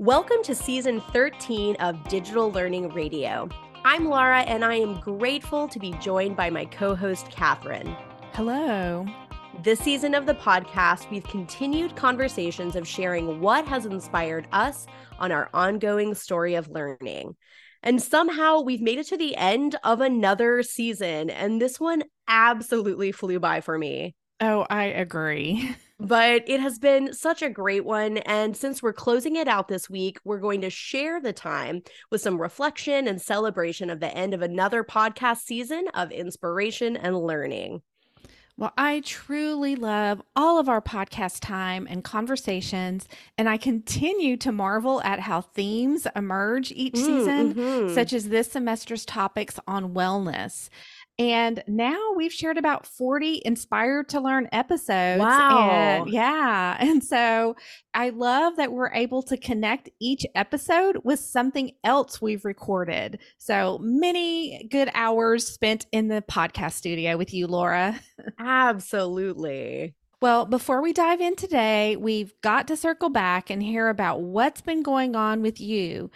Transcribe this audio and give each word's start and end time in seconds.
Welcome 0.00 0.42
to 0.44 0.54
season 0.54 1.02
13 1.12 1.76
of 1.76 2.02
Digital 2.08 2.50
Learning 2.50 2.88
Radio. 2.88 3.50
I'm 3.84 4.06
Laura, 4.06 4.40
and 4.40 4.64
I 4.64 4.76
am 4.76 4.98
grateful 4.98 5.68
to 5.68 5.78
be 5.78 5.92
joined 6.00 6.38
by 6.38 6.48
my 6.48 6.64
co 6.64 6.94
host, 6.94 7.26
Kathryn. 7.26 7.94
Hello. 8.32 9.04
This 9.62 9.78
season 9.78 10.14
of 10.14 10.24
the 10.24 10.32
podcast, 10.32 11.10
we've 11.10 11.24
continued 11.24 11.96
conversations 11.96 12.76
of 12.76 12.88
sharing 12.88 13.40
what 13.40 13.66
has 13.66 13.84
inspired 13.84 14.48
us 14.52 14.86
on 15.18 15.32
our 15.32 15.50
ongoing 15.52 16.14
story 16.14 16.54
of 16.54 16.70
learning. 16.70 17.36
And 17.82 18.02
somehow 18.02 18.62
we've 18.62 18.80
made 18.80 19.00
it 19.00 19.08
to 19.08 19.18
the 19.18 19.36
end 19.36 19.76
of 19.84 20.00
another 20.00 20.62
season, 20.62 21.28
and 21.28 21.60
this 21.60 21.78
one 21.78 22.04
absolutely 22.26 23.12
flew 23.12 23.38
by 23.38 23.60
for 23.60 23.76
me. 23.76 24.14
Oh, 24.40 24.66
I 24.70 24.84
agree. 24.84 25.76
but 26.00 26.48
it 26.48 26.60
has 26.60 26.78
been 26.78 27.12
such 27.12 27.42
a 27.42 27.50
great 27.50 27.84
one. 27.84 28.18
And 28.18 28.56
since 28.56 28.82
we're 28.82 28.92
closing 28.92 29.36
it 29.36 29.48
out 29.48 29.68
this 29.68 29.90
week, 29.90 30.18
we're 30.24 30.38
going 30.38 30.62
to 30.62 30.70
share 30.70 31.20
the 31.20 31.32
time 31.32 31.82
with 32.10 32.20
some 32.20 32.40
reflection 32.40 33.06
and 33.06 33.20
celebration 33.20 33.90
of 33.90 34.00
the 34.00 34.14
end 34.14 34.34
of 34.34 34.42
another 34.42 34.82
podcast 34.82 35.42
season 35.42 35.88
of 35.94 36.10
inspiration 36.10 36.96
and 36.96 37.18
learning. 37.18 37.82
Well, 38.60 38.74
I 38.76 39.00
truly 39.06 39.74
love 39.74 40.20
all 40.36 40.58
of 40.58 40.68
our 40.68 40.82
podcast 40.82 41.40
time 41.40 41.86
and 41.88 42.04
conversations, 42.04 43.08
and 43.38 43.48
I 43.48 43.56
continue 43.56 44.36
to 44.36 44.52
marvel 44.52 45.00
at 45.02 45.18
how 45.18 45.40
themes 45.40 46.06
emerge 46.14 46.70
each 46.72 46.92
mm, 46.92 46.98
season, 46.98 47.54
mm-hmm. 47.54 47.94
such 47.94 48.12
as 48.12 48.28
this 48.28 48.52
semester's 48.52 49.06
topics 49.06 49.58
on 49.66 49.94
wellness. 49.94 50.68
And 51.20 51.62
now 51.66 51.98
we've 52.16 52.32
shared 52.32 52.56
about 52.56 52.86
40 52.86 53.42
inspired 53.44 54.08
to 54.08 54.20
learn 54.22 54.48
episodes. 54.52 55.20
Wow. 55.20 55.68
And 55.70 56.10
yeah. 56.10 56.78
And 56.90 57.04
so 57.04 57.56
I 57.92 58.08
love 58.08 58.56
that 58.56 58.72
we're 58.72 58.90
able 58.92 59.22
to 59.24 59.36
connect 59.36 59.90
each 60.00 60.24
episode 60.34 60.98
with 61.04 61.20
something 61.20 61.72
else 61.84 62.22
we've 62.22 62.44
recorded. 62.46 63.18
So 63.36 63.78
many 63.82 64.66
good 64.70 64.90
hours 64.94 65.46
spent 65.46 65.84
in 65.92 66.08
the 66.08 66.22
podcast 66.22 66.72
studio 66.72 67.18
with 67.18 67.34
you, 67.34 67.46
Laura. 67.46 68.00
Absolutely. 68.38 69.94
Well, 70.22 70.46
before 70.46 70.80
we 70.80 70.94
dive 70.94 71.20
in 71.20 71.36
today, 71.36 71.96
we've 71.96 72.32
got 72.40 72.66
to 72.68 72.76
circle 72.76 73.10
back 73.10 73.50
and 73.50 73.62
hear 73.62 73.88
about 73.88 74.22
what's 74.22 74.62
been 74.62 74.82
going 74.82 75.14
on 75.14 75.42
with 75.42 75.60
you. 75.60 76.10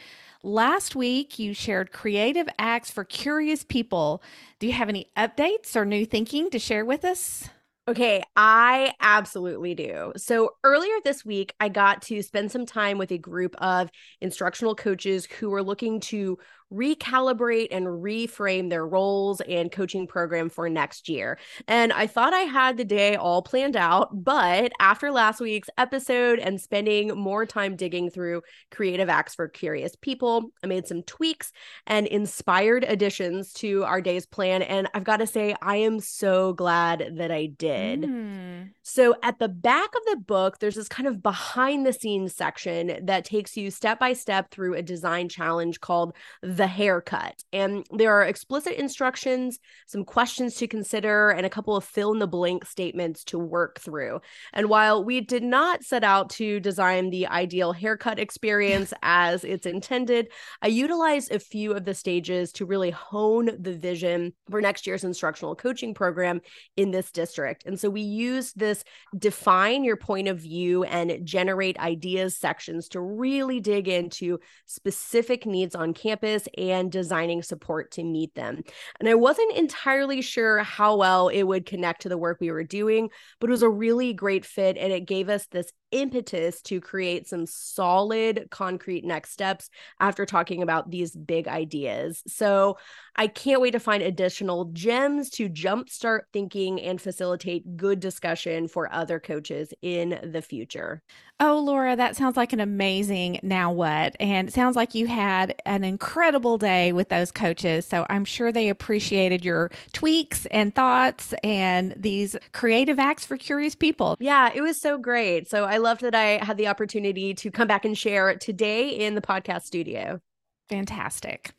Last 0.46 0.94
week, 0.94 1.38
you 1.38 1.54
shared 1.54 1.90
creative 1.90 2.46
acts 2.58 2.90
for 2.90 3.02
curious 3.02 3.64
people. 3.64 4.22
Do 4.58 4.66
you 4.66 4.74
have 4.74 4.90
any 4.90 5.10
updates 5.16 5.74
or 5.74 5.86
new 5.86 6.04
thinking 6.04 6.50
to 6.50 6.58
share 6.58 6.84
with 6.84 7.02
us? 7.02 7.48
Okay, 7.88 8.22
I 8.36 8.92
absolutely 9.00 9.74
do. 9.74 10.12
So 10.18 10.50
earlier 10.62 10.96
this 11.02 11.24
week, 11.24 11.54
I 11.60 11.70
got 11.70 12.02
to 12.02 12.22
spend 12.22 12.52
some 12.52 12.66
time 12.66 12.98
with 12.98 13.10
a 13.10 13.16
group 13.16 13.56
of 13.56 13.88
instructional 14.20 14.74
coaches 14.74 15.24
who 15.24 15.48
were 15.48 15.62
looking 15.62 15.98
to 16.00 16.38
recalibrate 16.74 17.68
and 17.70 17.86
reframe 17.86 18.70
their 18.70 18.86
roles 18.86 19.40
and 19.42 19.70
coaching 19.70 20.06
program 20.06 20.48
for 20.48 20.68
next 20.68 21.08
year. 21.08 21.38
And 21.68 21.92
I 21.92 22.06
thought 22.06 22.34
I 22.34 22.40
had 22.40 22.76
the 22.76 22.84
day 22.84 23.16
all 23.16 23.42
planned 23.42 23.76
out, 23.76 24.24
but 24.24 24.72
after 24.80 25.10
last 25.10 25.40
week's 25.40 25.70
episode 25.78 26.38
and 26.38 26.60
spending 26.60 27.08
more 27.16 27.46
time 27.46 27.76
digging 27.76 28.10
through 28.10 28.42
creative 28.70 29.08
acts 29.08 29.34
for 29.34 29.48
curious 29.48 29.96
people, 29.96 30.50
I 30.62 30.66
made 30.66 30.86
some 30.86 31.02
tweaks 31.02 31.52
and 31.86 32.06
inspired 32.06 32.84
additions 32.84 33.52
to 33.54 33.84
our 33.84 34.00
day's 34.00 34.26
plan. 34.26 34.62
And 34.62 34.88
I've 34.94 35.04
got 35.04 35.18
to 35.18 35.26
say, 35.26 35.54
I 35.62 35.76
am 35.76 36.00
so 36.00 36.52
glad 36.52 37.14
that 37.16 37.30
I 37.30 37.46
did. 37.46 38.02
Mm. 38.02 38.70
So 38.82 39.14
at 39.22 39.38
the 39.38 39.48
back 39.48 39.88
of 39.94 40.02
the 40.10 40.16
book, 40.16 40.58
there's 40.58 40.74
this 40.74 40.88
kind 40.88 41.08
of 41.08 41.22
behind 41.22 41.86
the 41.86 41.92
scenes 41.92 42.34
section 42.34 42.98
that 43.06 43.24
takes 43.24 43.56
you 43.56 43.70
step 43.70 43.98
by 43.98 44.12
step 44.12 44.50
through 44.50 44.74
a 44.74 44.82
design 44.82 45.28
challenge 45.28 45.80
called 45.80 46.14
the 46.42 46.63
the 46.64 46.68
haircut. 46.68 47.44
And 47.52 47.86
there 47.90 48.10
are 48.10 48.24
explicit 48.24 48.78
instructions, 48.80 49.58
some 49.86 50.02
questions 50.02 50.54
to 50.54 50.66
consider, 50.66 51.28
and 51.28 51.44
a 51.44 51.50
couple 51.50 51.76
of 51.76 51.84
fill 51.84 52.12
in 52.14 52.20
the 52.20 52.26
blank 52.26 52.64
statements 52.64 53.22
to 53.24 53.38
work 53.38 53.80
through. 53.80 54.22
And 54.54 54.70
while 54.70 55.04
we 55.04 55.20
did 55.20 55.42
not 55.42 55.84
set 55.84 56.04
out 56.04 56.30
to 56.30 56.60
design 56.60 57.10
the 57.10 57.26
ideal 57.26 57.74
haircut 57.74 58.18
experience 58.18 58.94
as 59.02 59.44
it's 59.44 59.66
intended, 59.66 60.28
I 60.62 60.68
utilized 60.68 61.32
a 61.32 61.38
few 61.38 61.72
of 61.72 61.84
the 61.84 61.92
stages 61.92 62.50
to 62.52 62.64
really 62.64 62.90
hone 62.90 63.50
the 63.58 63.76
vision 63.76 64.32
for 64.48 64.62
next 64.62 64.86
year's 64.86 65.04
instructional 65.04 65.54
coaching 65.54 65.92
program 65.92 66.40
in 66.78 66.92
this 66.92 67.12
district. 67.12 67.66
And 67.66 67.78
so 67.78 67.90
we 67.90 68.00
used 68.00 68.58
this 68.58 68.84
define 69.18 69.84
your 69.84 69.98
point 69.98 70.28
of 70.28 70.38
view 70.38 70.84
and 70.84 71.26
generate 71.26 71.78
ideas 71.78 72.38
sections 72.38 72.88
to 72.88 73.02
really 73.02 73.60
dig 73.60 73.86
into 73.86 74.38
specific 74.64 75.44
needs 75.44 75.74
on 75.74 75.92
campus 75.92 76.43
and 76.56 76.90
designing 76.90 77.42
support 77.42 77.90
to 77.92 78.04
meet 78.04 78.34
them. 78.34 78.62
And 79.00 79.08
I 79.08 79.14
wasn't 79.14 79.56
entirely 79.56 80.22
sure 80.22 80.58
how 80.58 80.96
well 80.96 81.28
it 81.28 81.42
would 81.42 81.66
connect 81.66 82.02
to 82.02 82.08
the 82.08 82.18
work 82.18 82.38
we 82.40 82.50
were 82.50 82.64
doing, 82.64 83.10
but 83.40 83.50
it 83.50 83.52
was 83.52 83.62
a 83.62 83.68
really 83.68 84.12
great 84.12 84.44
fit 84.44 84.76
and 84.76 84.92
it 84.92 85.06
gave 85.06 85.28
us 85.28 85.46
this 85.46 85.72
impetus 85.94 86.60
to 86.62 86.80
create 86.80 87.28
some 87.28 87.46
solid, 87.46 88.48
concrete 88.50 89.04
next 89.04 89.30
steps 89.30 89.70
after 90.00 90.26
talking 90.26 90.62
about 90.62 90.90
these 90.90 91.14
big 91.14 91.46
ideas. 91.46 92.22
So 92.26 92.76
I 93.16 93.28
can't 93.28 93.60
wait 93.60 93.70
to 93.70 93.80
find 93.80 94.02
additional 94.02 94.66
gems 94.66 95.30
to 95.30 95.48
jumpstart 95.48 96.22
thinking 96.32 96.80
and 96.80 97.00
facilitate 97.00 97.76
good 97.76 98.00
discussion 98.00 98.66
for 98.66 98.92
other 98.92 99.20
coaches 99.20 99.72
in 99.82 100.18
the 100.32 100.42
future. 100.42 101.02
Oh, 101.40 101.58
Laura, 101.58 101.96
that 101.96 102.14
sounds 102.14 102.36
like 102.36 102.52
an 102.52 102.60
amazing 102.60 103.40
now 103.42 103.72
what? 103.72 104.14
And 104.20 104.48
it 104.48 104.52
sounds 104.52 104.76
like 104.76 104.94
you 104.94 105.08
had 105.08 105.60
an 105.66 105.82
incredible 105.82 106.58
day 106.58 106.92
with 106.92 107.08
those 107.08 107.32
coaches. 107.32 107.86
So 107.86 108.06
I'm 108.08 108.24
sure 108.24 108.52
they 108.52 108.68
appreciated 108.68 109.44
your 109.44 109.70
tweaks 109.92 110.46
and 110.46 110.74
thoughts 110.74 111.34
and 111.42 111.92
these 111.96 112.36
creative 112.52 113.00
acts 113.00 113.26
for 113.26 113.36
curious 113.36 113.74
people. 113.74 114.16
Yeah, 114.20 114.50
it 114.54 114.60
was 114.60 114.80
so 114.80 114.96
great. 114.96 115.48
So 115.48 115.64
I 115.64 115.78
loved 115.84 116.00
that 116.00 116.14
I 116.14 116.44
had 116.44 116.56
the 116.56 116.66
opportunity 116.66 117.34
to 117.34 117.50
come 117.52 117.68
back 117.68 117.84
and 117.84 117.96
share 117.96 118.34
today 118.34 118.88
in 118.88 119.14
the 119.14 119.20
podcast 119.20 119.62
studio. 119.62 120.20
Fantastic. 120.68 121.52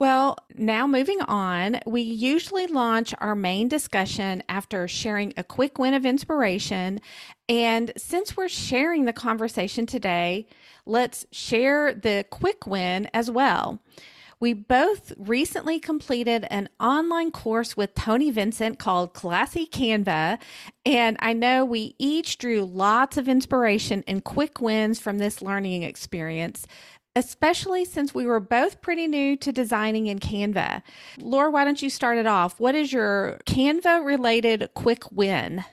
Well, 0.00 0.36
now 0.54 0.86
moving 0.86 1.20
on, 1.22 1.80
we 1.86 2.02
usually 2.02 2.66
launch 2.66 3.14
our 3.18 3.34
main 3.34 3.66
discussion 3.66 4.42
after 4.48 4.86
sharing 4.86 5.32
a 5.36 5.42
quick 5.42 5.78
win 5.78 5.94
of 5.94 6.04
inspiration. 6.06 7.00
And 7.48 7.92
since 7.96 8.36
we're 8.36 8.48
sharing 8.48 9.06
the 9.06 9.12
conversation 9.12 9.86
today, 9.86 10.46
let's 10.86 11.26
share 11.32 11.94
the 11.94 12.24
quick 12.30 12.66
win 12.66 13.08
as 13.14 13.30
well. 13.30 13.80
We 14.40 14.52
both 14.52 15.12
recently 15.18 15.80
completed 15.80 16.46
an 16.50 16.68
online 16.78 17.32
course 17.32 17.76
with 17.76 17.94
Tony 17.94 18.30
Vincent 18.30 18.78
called 18.78 19.12
Classy 19.12 19.66
Canva. 19.66 20.38
And 20.86 21.16
I 21.20 21.32
know 21.32 21.64
we 21.64 21.96
each 21.98 22.38
drew 22.38 22.64
lots 22.64 23.16
of 23.16 23.28
inspiration 23.28 24.04
and 24.06 24.22
quick 24.22 24.60
wins 24.60 25.00
from 25.00 25.18
this 25.18 25.42
learning 25.42 25.82
experience 25.82 26.66
especially 27.16 27.84
since 27.84 28.14
we 28.14 28.24
were 28.24 28.38
both 28.38 28.80
pretty 28.80 29.08
new 29.08 29.36
to 29.36 29.50
designing 29.50 30.06
in 30.06 30.20
Canva. 30.20 30.82
Laura, 31.18 31.50
why 31.50 31.64
don't 31.64 31.82
you 31.82 31.90
start 31.90 32.16
it 32.16 32.28
off? 32.28 32.60
What 32.60 32.76
is 32.76 32.92
your 32.92 33.40
Canva 33.44 34.04
related 34.04 34.68
quick 34.74 35.10
win? 35.10 35.64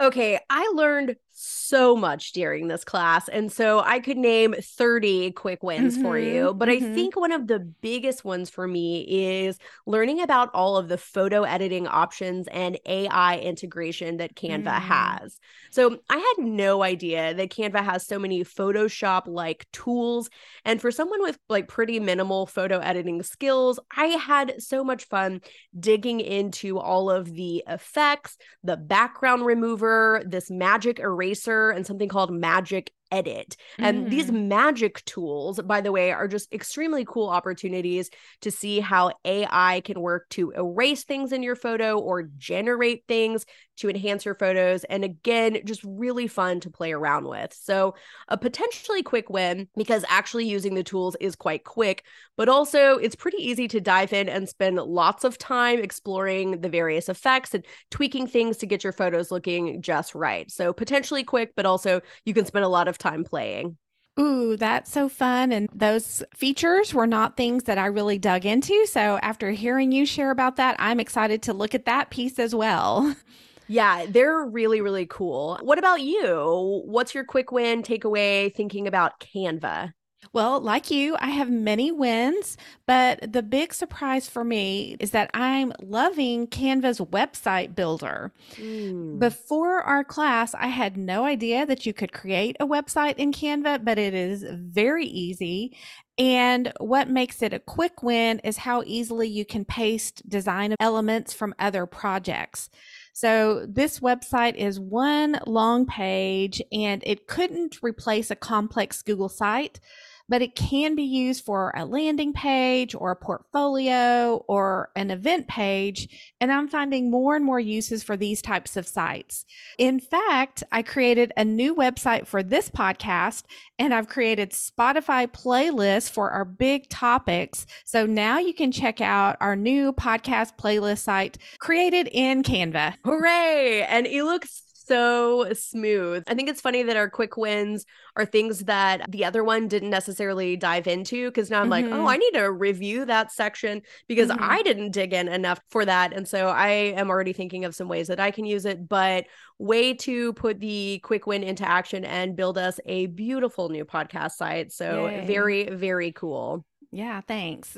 Okay, 0.00 0.38
I 0.50 0.70
learned 0.74 1.16
so 1.40 1.94
much 1.94 2.32
during 2.32 2.66
this 2.66 2.82
class. 2.82 3.28
And 3.28 3.52
so 3.52 3.78
I 3.80 4.00
could 4.00 4.16
name 4.16 4.54
30 4.60 5.32
quick 5.32 5.62
wins 5.62 5.94
mm-hmm, 5.94 6.02
for 6.02 6.18
you. 6.18 6.52
But 6.52 6.68
mm-hmm. 6.68 6.92
I 6.92 6.94
think 6.94 7.14
one 7.14 7.30
of 7.30 7.46
the 7.46 7.60
biggest 7.60 8.24
ones 8.24 8.50
for 8.50 8.66
me 8.66 9.02
is 9.46 9.56
learning 9.86 10.20
about 10.20 10.50
all 10.52 10.76
of 10.76 10.88
the 10.88 10.98
photo 10.98 11.44
editing 11.44 11.86
options 11.86 12.48
and 12.48 12.76
AI 12.84 13.38
integration 13.38 14.16
that 14.16 14.34
Canva 14.34 14.64
mm. 14.64 14.80
has. 14.80 15.38
So 15.70 15.98
I 16.10 16.16
had 16.16 16.44
no 16.44 16.82
idea 16.82 17.34
that 17.34 17.50
Canva 17.50 17.84
has 17.84 18.04
so 18.04 18.18
many 18.18 18.42
Photoshop 18.42 19.26
like 19.26 19.66
tools. 19.72 20.30
And 20.64 20.80
for 20.80 20.90
someone 20.90 21.22
with 21.22 21.38
like 21.48 21.68
pretty 21.68 22.00
minimal 22.00 22.46
photo 22.46 22.78
editing 22.78 23.22
skills, 23.22 23.78
I 23.96 24.06
had 24.06 24.60
so 24.60 24.82
much 24.82 25.04
fun 25.04 25.42
digging 25.78 26.18
into 26.18 26.80
all 26.80 27.10
of 27.10 27.32
the 27.32 27.62
effects, 27.68 28.36
the 28.64 28.76
background 28.76 29.46
remover, 29.46 30.22
this 30.26 30.50
magic 30.50 30.98
eraser 30.98 31.27
eraser 31.28 31.70
and 31.70 31.86
something 31.86 32.08
called 32.08 32.32
magic 32.32 32.92
edit. 33.10 33.56
And 33.78 34.06
mm. 34.06 34.10
these 34.10 34.30
magic 34.30 35.04
tools, 35.04 35.60
by 35.60 35.80
the 35.80 35.92
way, 35.92 36.12
are 36.12 36.28
just 36.28 36.52
extremely 36.52 37.04
cool 37.04 37.28
opportunities 37.28 38.10
to 38.42 38.50
see 38.50 38.80
how 38.80 39.12
AI 39.24 39.82
can 39.84 40.00
work 40.00 40.28
to 40.30 40.50
erase 40.52 41.04
things 41.04 41.32
in 41.32 41.42
your 41.42 41.56
photo 41.56 41.98
or 41.98 42.24
generate 42.38 43.04
things 43.08 43.44
to 43.78 43.88
enhance 43.88 44.24
your 44.24 44.34
photos. 44.34 44.84
And 44.84 45.04
again, 45.04 45.58
just 45.64 45.82
really 45.84 46.26
fun 46.26 46.60
to 46.60 46.70
play 46.70 46.92
around 46.92 47.26
with. 47.26 47.54
So, 47.54 47.94
a 48.28 48.36
potentially 48.36 49.02
quick 49.02 49.30
win 49.30 49.68
because 49.76 50.04
actually 50.08 50.48
using 50.48 50.74
the 50.74 50.82
tools 50.82 51.16
is 51.20 51.36
quite 51.36 51.64
quick, 51.64 52.04
but 52.36 52.48
also 52.48 52.96
it's 52.96 53.14
pretty 53.14 53.38
easy 53.38 53.68
to 53.68 53.80
dive 53.80 54.12
in 54.12 54.28
and 54.28 54.48
spend 54.48 54.76
lots 54.76 55.24
of 55.24 55.38
time 55.38 55.78
exploring 55.78 56.60
the 56.60 56.68
various 56.68 57.08
effects 57.08 57.54
and 57.54 57.64
tweaking 57.90 58.26
things 58.26 58.56
to 58.58 58.66
get 58.66 58.82
your 58.82 58.92
photos 58.92 59.30
looking 59.30 59.80
just 59.80 60.14
right. 60.14 60.50
So, 60.50 60.72
potentially 60.72 61.24
quick, 61.24 61.52
but 61.56 61.66
also 61.66 62.00
you 62.24 62.34
can 62.34 62.44
spend 62.44 62.64
a 62.64 62.68
lot 62.68 62.88
of 62.88 62.97
time 62.98 63.24
playing. 63.24 63.76
Ooh, 64.18 64.56
that's 64.56 64.90
so 64.90 65.08
fun. 65.08 65.52
And 65.52 65.68
those 65.72 66.24
features 66.34 66.92
were 66.92 67.06
not 67.06 67.36
things 67.36 67.64
that 67.64 67.78
I 67.78 67.86
really 67.86 68.18
dug 68.18 68.44
into. 68.44 68.84
So 68.86 69.18
after 69.22 69.52
hearing 69.52 69.92
you 69.92 70.04
share 70.04 70.32
about 70.32 70.56
that, 70.56 70.74
I'm 70.80 70.98
excited 70.98 71.42
to 71.42 71.52
look 71.52 71.74
at 71.74 71.84
that 71.84 72.10
piece 72.10 72.38
as 72.38 72.54
well. 72.54 73.14
Yeah, 73.70 74.06
they're 74.08 74.46
really, 74.46 74.80
really 74.80 75.04
cool. 75.04 75.58
What 75.62 75.78
about 75.78 76.00
you? 76.00 76.82
What's 76.86 77.14
your 77.14 77.24
quick 77.24 77.52
win 77.52 77.82
takeaway 77.82 78.54
thinking 78.54 78.86
about 78.86 79.20
Canva? 79.20 79.92
Well, 80.32 80.60
like 80.60 80.90
you, 80.90 81.16
I 81.20 81.30
have 81.30 81.50
many 81.50 81.92
wins, 81.92 82.56
but 82.86 83.32
the 83.32 83.42
big 83.42 83.72
surprise 83.72 84.28
for 84.28 84.44
me 84.44 84.96
is 85.00 85.12
that 85.12 85.30
I'm 85.32 85.72
loving 85.80 86.46
Canva's 86.48 86.98
website 86.98 87.74
builder. 87.74 88.32
Mm. 88.56 89.18
Before 89.18 89.80
our 89.80 90.04
class, 90.04 90.54
I 90.54 90.66
had 90.66 90.96
no 90.96 91.24
idea 91.24 91.64
that 91.66 91.86
you 91.86 91.94
could 91.94 92.12
create 92.12 92.56
a 92.60 92.66
website 92.66 93.16
in 93.16 93.32
Canva, 93.32 93.84
but 93.84 93.98
it 93.98 94.12
is 94.12 94.44
very 94.48 95.06
easy. 95.06 95.76
And 96.18 96.72
what 96.80 97.08
makes 97.08 97.42
it 97.42 97.52
a 97.52 97.60
quick 97.60 98.02
win 98.02 98.40
is 98.40 98.56
how 98.56 98.82
easily 98.84 99.28
you 99.28 99.44
can 99.44 99.64
paste 99.64 100.28
design 100.28 100.74
elements 100.80 101.32
from 101.32 101.54
other 101.60 101.86
projects. 101.86 102.70
So 103.12 103.66
this 103.68 104.00
website 104.00 104.56
is 104.56 104.78
one 104.78 105.40
long 105.46 105.86
page 105.86 106.60
and 106.72 107.02
it 107.06 107.26
couldn't 107.26 107.78
replace 107.82 108.30
a 108.30 108.36
complex 108.36 109.02
Google 109.02 109.28
site 109.28 109.80
but 110.28 110.42
it 110.42 110.54
can 110.54 110.94
be 110.94 111.02
used 111.02 111.44
for 111.44 111.72
a 111.76 111.84
landing 111.84 112.32
page 112.32 112.94
or 112.94 113.10
a 113.10 113.16
portfolio 113.16 114.44
or 114.46 114.90
an 114.94 115.10
event 115.10 115.48
page. 115.48 116.34
And 116.40 116.52
I'm 116.52 116.68
finding 116.68 117.10
more 117.10 117.34
and 117.36 117.44
more 117.44 117.60
uses 117.60 118.02
for 118.02 118.16
these 118.16 118.42
types 118.42 118.76
of 118.76 118.86
sites. 118.86 119.44
In 119.78 120.00
fact, 120.00 120.62
I 120.70 120.82
created 120.82 121.32
a 121.36 121.44
new 121.44 121.74
website 121.74 122.26
for 122.26 122.42
this 122.42 122.68
podcast 122.68 123.44
and 123.78 123.94
I've 123.94 124.08
created 124.08 124.50
Spotify 124.50 125.26
playlists 125.26 126.10
for 126.10 126.30
our 126.30 126.44
big 126.44 126.88
topics. 126.88 127.66
So 127.84 128.06
now 128.06 128.38
you 128.38 128.52
can 128.52 128.72
check 128.72 129.00
out 129.00 129.36
our 129.40 129.56
new 129.56 129.92
podcast 129.92 130.56
playlist 130.58 130.98
site 130.98 131.38
created 131.58 132.08
in 132.12 132.42
Canva. 132.42 132.94
Hooray! 133.04 133.82
And 133.88 134.06
it 134.06 134.24
looks 134.24 134.62
so 134.88 135.52
smooth. 135.52 136.24
I 136.26 136.34
think 136.34 136.48
it's 136.48 136.60
funny 136.60 136.82
that 136.82 136.96
our 136.96 137.08
quick 137.08 137.36
wins 137.36 137.84
are 138.16 138.24
things 138.24 138.60
that 138.64 139.10
the 139.10 139.24
other 139.24 139.44
one 139.44 139.68
didn't 139.68 139.90
necessarily 139.90 140.56
dive 140.56 140.86
into 140.86 141.28
because 141.28 141.50
now 141.50 141.60
I'm 141.60 141.70
mm-hmm. 141.70 141.90
like, 141.90 142.00
oh, 142.00 142.06
I 142.06 142.16
need 142.16 142.32
to 142.32 142.50
review 142.50 143.04
that 143.04 143.30
section 143.30 143.82
because 144.08 144.30
mm-hmm. 144.30 144.42
I 144.42 144.62
didn't 144.62 144.90
dig 144.92 145.12
in 145.12 145.28
enough 145.28 145.60
for 145.68 145.84
that. 145.84 146.12
And 146.12 146.26
so 146.26 146.48
I 146.48 146.68
am 146.68 147.10
already 147.10 147.32
thinking 147.32 147.64
of 147.64 147.74
some 147.74 147.88
ways 147.88 148.08
that 148.08 148.18
I 148.18 148.30
can 148.30 148.44
use 148.44 148.64
it, 148.64 148.88
but 148.88 149.26
way 149.58 149.94
to 149.94 150.32
put 150.32 150.60
the 150.60 151.00
quick 151.02 151.26
win 151.26 151.42
into 151.42 151.68
action 151.68 152.04
and 152.04 152.36
build 152.36 152.58
us 152.58 152.80
a 152.86 153.06
beautiful 153.06 153.68
new 153.68 153.84
podcast 153.84 154.32
site. 154.32 154.72
So 154.72 155.06
Yay. 155.06 155.26
very, 155.26 155.68
very 155.70 156.12
cool. 156.12 156.64
Yeah, 156.90 157.20
thanks. 157.20 157.76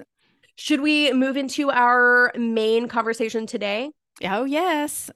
Should 0.56 0.80
we 0.82 1.12
move 1.12 1.36
into 1.36 1.70
our 1.70 2.32
main 2.36 2.86
conversation 2.86 3.46
today? 3.46 3.90
Oh, 4.22 4.44
yes. 4.44 5.10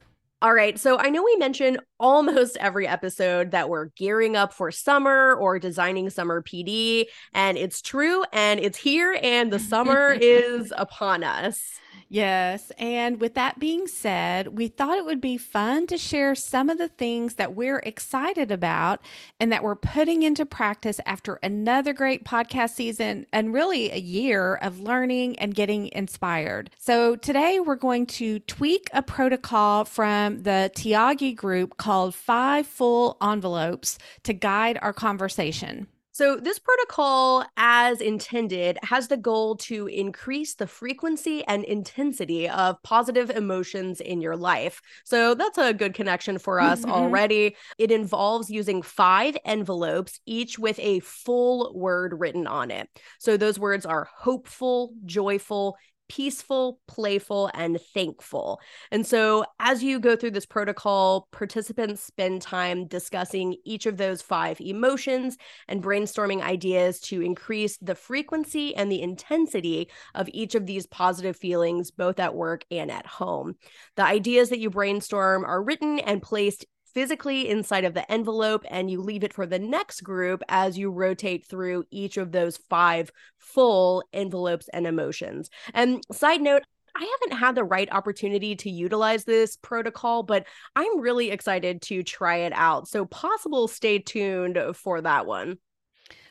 All 0.44 0.52
right. 0.52 0.78
So 0.78 0.98
I 0.98 1.08
know 1.08 1.22
we 1.22 1.36
mention 1.36 1.78
almost 1.98 2.58
every 2.58 2.86
episode 2.86 3.52
that 3.52 3.70
we're 3.70 3.86
gearing 3.96 4.36
up 4.36 4.52
for 4.52 4.70
summer 4.70 5.32
or 5.36 5.58
designing 5.58 6.10
summer 6.10 6.42
PD. 6.42 7.06
And 7.32 7.56
it's 7.56 7.80
true 7.80 8.24
and 8.30 8.60
it's 8.60 8.76
here 8.76 9.18
and 9.22 9.50
the 9.50 9.58
summer 9.58 10.10
is 10.20 10.70
upon 10.76 11.24
us. 11.24 11.80
Yes. 12.08 12.70
And 12.78 13.20
with 13.20 13.34
that 13.34 13.58
being 13.58 13.86
said, 13.86 14.56
we 14.56 14.68
thought 14.68 14.98
it 14.98 15.04
would 15.04 15.20
be 15.20 15.36
fun 15.36 15.86
to 15.88 15.98
share 15.98 16.34
some 16.34 16.70
of 16.70 16.78
the 16.78 16.88
things 16.88 17.34
that 17.34 17.54
we're 17.54 17.78
excited 17.80 18.50
about 18.50 19.00
and 19.40 19.50
that 19.50 19.62
we're 19.62 19.74
putting 19.74 20.22
into 20.22 20.46
practice 20.46 21.00
after 21.06 21.40
another 21.42 21.92
great 21.92 22.24
podcast 22.24 22.70
season 22.70 23.26
and 23.32 23.52
really 23.52 23.90
a 23.90 23.98
year 23.98 24.54
of 24.56 24.80
learning 24.80 25.38
and 25.38 25.54
getting 25.54 25.88
inspired. 25.92 26.70
So 26.78 27.16
today 27.16 27.58
we're 27.58 27.74
going 27.74 28.06
to 28.06 28.38
tweak 28.40 28.88
a 28.92 29.02
protocol 29.02 29.84
from 29.84 30.42
the 30.42 30.70
Thiagi 30.76 31.34
group 31.34 31.76
called 31.78 32.14
Five 32.14 32.66
Full 32.66 33.16
Envelopes 33.22 33.98
to 34.22 34.32
guide 34.32 34.78
our 34.82 34.92
conversation. 34.92 35.88
So, 36.14 36.36
this 36.36 36.60
protocol, 36.60 37.44
as 37.56 38.00
intended, 38.00 38.78
has 38.84 39.08
the 39.08 39.16
goal 39.16 39.56
to 39.56 39.88
increase 39.88 40.54
the 40.54 40.68
frequency 40.68 41.44
and 41.46 41.64
intensity 41.64 42.48
of 42.48 42.80
positive 42.84 43.30
emotions 43.30 44.00
in 44.00 44.20
your 44.20 44.36
life. 44.36 44.80
So, 45.02 45.34
that's 45.34 45.58
a 45.58 45.74
good 45.74 45.92
connection 45.92 46.38
for 46.38 46.60
us 46.60 46.82
mm-hmm. 46.82 46.92
already. 46.92 47.56
It 47.78 47.90
involves 47.90 48.48
using 48.48 48.80
five 48.80 49.36
envelopes, 49.44 50.20
each 50.24 50.56
with 50.56 50.78
a 50.78 51.00
full 51.00 51.72
word 51.74 52.14
written 52.20 52.46
on 52.46 52.70
it. 52.70 52.88
So, 53.18 53.36
those 53.36 53.58
words 53.58 53.84
are 53.84 54.06
hopeful, 54.16 54.94
joyful, 55.04 55.76
peaceful, 56.08 56.80
playful, 56.86 57.50
and 57.54 57.80
thankful. 57.92 58.60
And 58.90 59.06
so, 59.06 59.44
as 59.58 59.82
you 59.82 59.98
go 59.98 60.16
through 60.16 60.32
this 60.32 60.46
protocol, 60.46 61.28
participants 61.30 62.02
spend 62.02 62.42
time 62.42 62.86
discussing 62.86 63.56
each 63.64 63.86
of 63.86 63.96
those 63.96 64.22
five 64.22 64.60
emotions 64.60 65.36
and 65.68 65.82
brainstorming 65.82 66.42
ideas 66.42 67.00
to 67.00 67.22
increase 67.22 67.76
the 67.78 67.94
frequency 67.94 68.74
and 68.74 68.90
the 68.90 69.02
intensity 69.02 69.88
of 70.14 70.28
each 70.32 70.54
of 70.54 70.66
these 70.66 70.86
positive 70.86 71.36
feelings, 71.36 71.90
both 71.90 72.18
at 72.18 72.34
work 72.34 72.64
and 72.70 72.90
at 72.90 73.06
home. 73.06 73.56
The 73.96 74.04
ideas 74.04 74.50
that 74.50 74.58
you 74.58 74.70
brainstorm 74.70 75.44
are 75.44 75.62
written 75.62 75.98
and 75.98 76.22
placed 76.22 76.66
physically 76.94 77.48
inside 77.48 77.84
of 77.84 77.94
the 77.94 78.10
envelope 78.10 78.64
and 78.70 78.90
you 78.90 79.00
leave 79.00 79.24
it 79.24 79.32
for 79.32 79.46
the 79.46 79.58
next 79.58 80.02
group 80.02 80.42
as 80.48 80.78
you 80.78 80.90
rotate 80.90 81.44
through 81.44 81.84
each 81.90 82.16
of 82.16 82.32
those 82.32 82.56
five 82.56 83.10
full 83.38 84.04
envelopes 84.12 84.68
and 84.72 84.86
emotions. 84.86 85.50
And 85.74 86.02
side 86.12 86.40
note, 86.40 86.62
I 86.96 87.18
haven't 87.20 87.38
had 87.38 87.56
the 87.56 87.64
right 87.64 87.88
opportunity 87.90 88.54
to 88.56 88.70
utilize 88.70 89.24
this 89.24 89.56
protocol, 89.56 90.22
but 90.22 90.46
I'm 90.76 91.00
really 91.00 91.30
excited 91.30 91.82
to 91.82 92.04
try 92.04 92.36
it 92.36 92.52
out. 92.54 92.86
So, 92.86 93.04
possible 93.04 93.66
stay 93.66 93.98
tuned 93.98 94.58
for 94.76 95.00
that 95.00 95.26
one. 95.26 95.58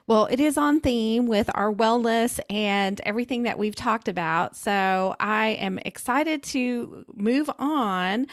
Well, 0.05 0.25
it 0.25 0.39
is 0.39 0.57
on 0.57 0.81
theme 0.81 1.27
with 1.27 1.49
our 1.55 1.73
wellness 1.73 2.39
and 2.49 2.99
everything 3.01 3.43
that 3.43 3.57
we've 3.57 3.75
talked 3.75 4.07
about. 4.07 4.57
So 4.57 5.15
I 5.19 5.49
am 5.59 5.79
excited 5.79 6.43
to 6.43 7.05
move 7.15 7.49
on 7.57 8.27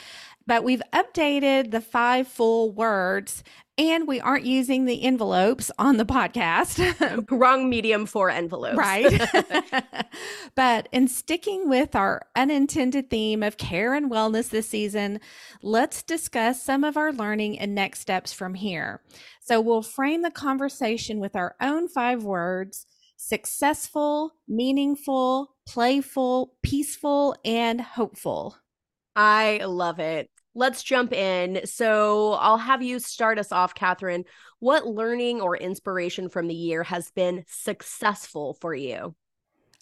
but 0.51 0.65
we've 0.65 0.83
updated 0.93 1.71
the 1.71 1.81
five 1.81 2.27
full 2.27 2.73
words 2.73 3.45
and 3.79 4.09
we 4.09 4.21
aren't 4.21 4.45
using 4.45 4.85
the 4.85 5.03
envelopes 5.05 5.71
on 5.79 5.97
the 5.97 6.05
podcast. 6.05 7.31
Wrong 7.31 7.71
medium 7.71 8.05
for 8.05 8.31
envelopes. 8.31 8.77
Right. 8.77 9.23
but 10.57 10.89
in 10.91 11.07
sticking 11.07 11.69
with 11.69 11.95
our 11.95 12.23
unintended 12.35 13.11
theme 13.11 13.45
of 13.45 13.59
care 13.59 13.95
and 13.95 14.11
wellness 14.11 14.49
this 14.49 14.69
season, 14.69 15.21
let's 15.62 16.03
discuss 16.03 16.61
some 16.61 16.83
of 16.83 16.97
our 16.97 17.12
learning 17.12 17.59
and 17.59 17.73
next 17.73 18.00
steps 18.00 18.33
from 18.33 18.55
here. 18.55 19.00
So 19.50 19.61
we'll 19.61 19.83
frame 19.83 20.23
the 20.23 20.30
conversation 20.30 21.19
with 21.19 21.35
our 21.35 21.57
own 21.61 21.88
five 21.88 22.23
words 22.23 22.87
successful, 23.16 24.30
meaningful, 24.47 25.57
playful, 25.66 26.54
peaceful, 26.62 27.35
and 27.45 27.80
hopeful. 27.80 28.57
I 29.16 29.62
love 29.64 29.99
it. 29.99 30.30
Let's 30.54 30.85
jump 30.85 31.12
in. 31.12 31.62
So 31.66 32.35
I'll 32.35 32.59
have 32.59 32.80
you 32.80 33.00
start 33.00 33.40
us 33.40 33.50
off, 33.50 33.75
Kathryn. 33.75 34.23
What 34.61 34.87
learning 34.87 35.40
or 35.40 35.57
inspiration 35.57 36.28
from 36.28 36.47
the 36.47 36.54
year 36.54 36.85
has 36.85 37.11
been 37.11 37.42
successful 37.49 38.57
for 38.61 38.73
you? 38.73 39.16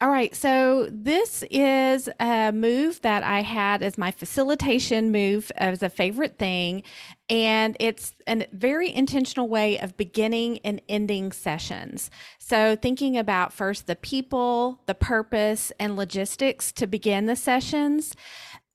All 0.00 0.10
right. 0.10 0.32
So 0.36 0.88
this 0.92 1.42
is 1.50 2.08
a 2.20 2.52
move 2.52 3.00
that 3.00 3.24
I 3.24 3.40
had 3.42 3.82
as 3.82 3.98
my 3.98 4.12
facilitation 4.12 5.10
move 5.10 5.50
as 5.56 5.82
a 5.82 5.88
favorite 5.88 6.38
thing. 6.38 6.84
And 7.28 7.76
it's 7.80 8.14
a 8.28 8.46
very 8.52 8.94
intentional 8.94 9.48
way 9.48 9.76
of 9.80 9.96
beginning 9.96 10.60
and 10.64 10.80
ending 10.88 11.32
sessions. 11.32 12.12
So 12.38 12.76
thinking 12.76 13.18
about 13.18 13.52
first 13.52 13.88
the 13.88 13.96
people, 13.96 14.80
the 14.86 14.94
purpose, 14.94 15.72
and 15.80 15.96
logistics 15.96 16.70
to 16.72 16.86
begin 16.86 17.26
the 17.26 17.34
sessions. 17.34 18.14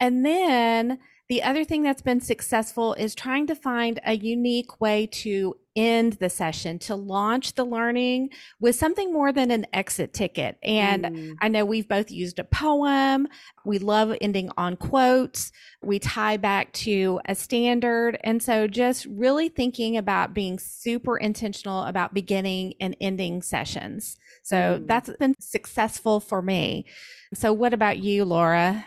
And 0.02 0.26
then 0.26 1.00
the 1.34 1.42
other 1.42 1.64
thing 1.64 1.82
that's 1.82 2.04
been 2.04 2.22
successful 2.22 2.94
is 2.94 3.16
trying 3.16 3.48
to 3.48 3.56
find 3.56 4.00
a 4.06 4.14
unique 4.14 4.80
way 4.80 5.08
to 5.08 5.58
end 5.76 6.14
the 6.14 6.30
session, 6.30 6.78
to 6.78 6.94
launch 6.94 7.56
the 7.56 7.64
learning 7.64 8.30
with 8.60 8.76
something 8.76 9.12
more 9.12 9.32
than 9.32 9.50
an 9.50 9.66
exit 9.74 10.14
ticket. 10.14 10.60
And 10.62 11.06
mm. 11.06 11.36
I 11.42 11.48
know 11.48 11.66
we've 11.66 11.88
both 11.88 12.12
used 12.12 12.38
a 12.38 12.44
poem. 12.44 13.28
We 13.66 13.80
love 13.80 14.16
ending 14.22 14.52
on 14.58 14.76
quotes. 14.76 15.52
We 15.82 15.98
tie 15.98 16.38
back 16.38 16.72
to 16.74 17.20
a 17.26 17.34
standard. 17.34 18.20
And 18.24 18.44
so 18.44 18.68
just 18.68 19.08
really 19.08 19.50
thinking 19.50 19.98
about 19.98 20.36
being 20.36 20.60
super 20.60 21.18
intentional 21.18 21.86
about 21.86 22.14
beginning 22.14 22.76
and 22.80 22.96
ending 23.02 23.42
sessions. 23.42 24.18
So 24.44 24.56
mm. 24.56 24.88
that's 24.88 25.10
been 25.20 25.34
successful 25.40 26.20
for 26.20 26.44
me. 26.44 26.86
So, 27.34 27.52
what 27.52 27.74
about 27.74 27.98
you, 27.98 28.24
Laura? 28.26 28.86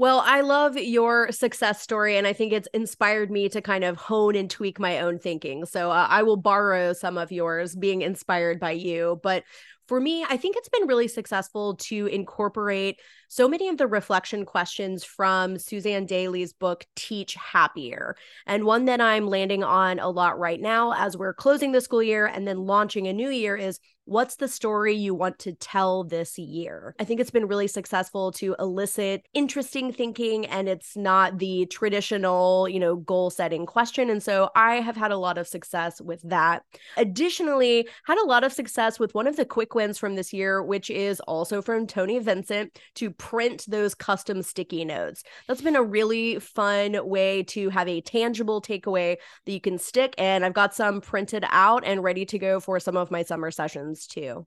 Well, 0.00 0.22
I 0.24 0.40
love 0.40 0.78
your 0.78 1.30
success 1.30 1.82
story, 1.82 2.16
and 2.16 2.26
I 2.26 2.32
think 2.32 2.54
it's 2.54 2.68
inspired 2.72 3.30
me 3.30 3.50
to 3.50 3.60
kind 3.60 3.84
of 3.84 3.98
hone 3.98 4.34
and 4.34 4.48
tweak 4.48 4.80
my 4.80 5.00
own 5.00 5.18
thinking. 5.18 5.66
So 5.66 5.90
uh, 5.90 6.06
I 6.08 6.22
will 6.22 6.38
borrow 6.38 6.94
some 6.94 7.18
of 7.18 7.30
yours, 7.30 7.76
being 7.76 8.00
inspired 8.00 8.58
by 8.58 8.70
you. 8.70 9.20
But 9.22 9.44
for 9.88 10.00
me, 10.00 10.24
I 10.26 10.38
think 10.38 10.56
it's 10.56 10.70
been 10.70 10.88
really 10.88 11.06
successful 11.06 11.74
to 11.80 12.06
incorporate 12.06 12.98
so 13.28 13.46
many 13.46 13.68
of 13.68 13.76
the 13.76 13.86
reflection 13.86 14.46
questions 14.46 15.04
from 15.04 15.58
Suzanne 15.58 16.06
Dailey's 16.06 16.54
book, 16.54 16.86
Teach 16.96 17.34
Happier. 17.34 18.16
And 18.46 18.64
one 18.64 18.86
that 18.86 19.02
I'm 19.02 19.26
landing 19.26 19.62
on 19.62 19.98
a 19.98 20.08
lot 20.08 20.38
right 20.38 20.62
now 20.62 20.94
as 20.94 21.14
we're 21.14 21.34
closing 21.34 21.72
the 21.72 21.82
school 21.82 22.02
year 22.02 22.24
and 22.24 22.48
then 22.48 22.64
launching 22.64 23.06
a 23.06 23.12
new 23.12 23.28
year 23.28 23.54
is 23.54 23.78
what's 24.10 24.34
the 24.34 24.48
story 24.48 24.92
you 24.92 25.14
want 25.14 25.38
to 25.38 25.52
tell 25.52 26.02
this 26.02 26.36
year? 26.36 26.96
I 26.98 27.04
think 27.04 27.20
it's 27.20 27.30
been 27.30 27.46
really 27.46 27.68
successful 27.68 28.32
to 28.32 28.56
elicit 28.58 29.24
interesting 29.34 29.92
thinking 29.92 30.46
and 30.46 30.68
it's 30.68 30.96
not 30.96 31.38
the 31.38 31.66
traditional, 31.66 32.68
you 32.68 32.80
know, 32.80 32.96
goal 32.96 33.30
setting 33.30 33.66
question. 33.66 34.10
And 34.10 34.20
so 34.20 34.50
I 34.56 34.80
have 34.80 34.96
had 34.96 35.12
a 35.12 35.16
lot 35.16 35.38
of 35.38 35.46
success 35.46 36.00
with 36.00 36.20
that. 36.22 36.64
Additionally, 36.96 37.86
had 38.04 38.18
a 38.18 38.26
lot 38.26 38.42
of 38.42 38.52
success 38.52 38.98
with 38.98 39.14
one 39.14 39.28
of 39.28 39.36
the 39.36 39.44
quick 39.44 39.76
wins 39.76 39.96
from 39.96 40.16
this 40.16 40.32
year, 40.32 40.60
which 40.60 40.90
is 40.90 41.20
also 41.20 41.62
from 41.62 41.86
Tony 41.86 42.18
Vincent 42.18 42.80
to 42.96 43.12
print 43.12 43.64
those 43.68 43.94
custom 43.94 44.42
sticky 44.42 44.84
notes. 44.84 45.22
That's 45.46 45.62
been 45.62 45.76
a 45.76 45.84
really 45.84 46.40
fun 46.40 46.98
way 47.06 47.44
to 47.44 47.68
have 47.68 47.86
a 47.86 48.00
tangible 48.00 48.60
takeaway 48.60 49.18
that 49.46 49.52
you 49.52 49.60
can 49.60 49.78
stick. 49.78 50.16
And 50.18 50.44
I've 50.44 50.52
got 50.52 50.74
some 50.74 51.00
printed 51.00 51.44
out 51.50 51.84
and 51.86 52.02
ready 52.02 52.26
to 52.26 52.40
go 52.40 52.58
for 52.58 52.80
some 52.80 52.96
of 52.96 53.12
my 53.12 53.22
summer 53.22 53.52
sessions 53.52 53.99
too. 54.06 54.46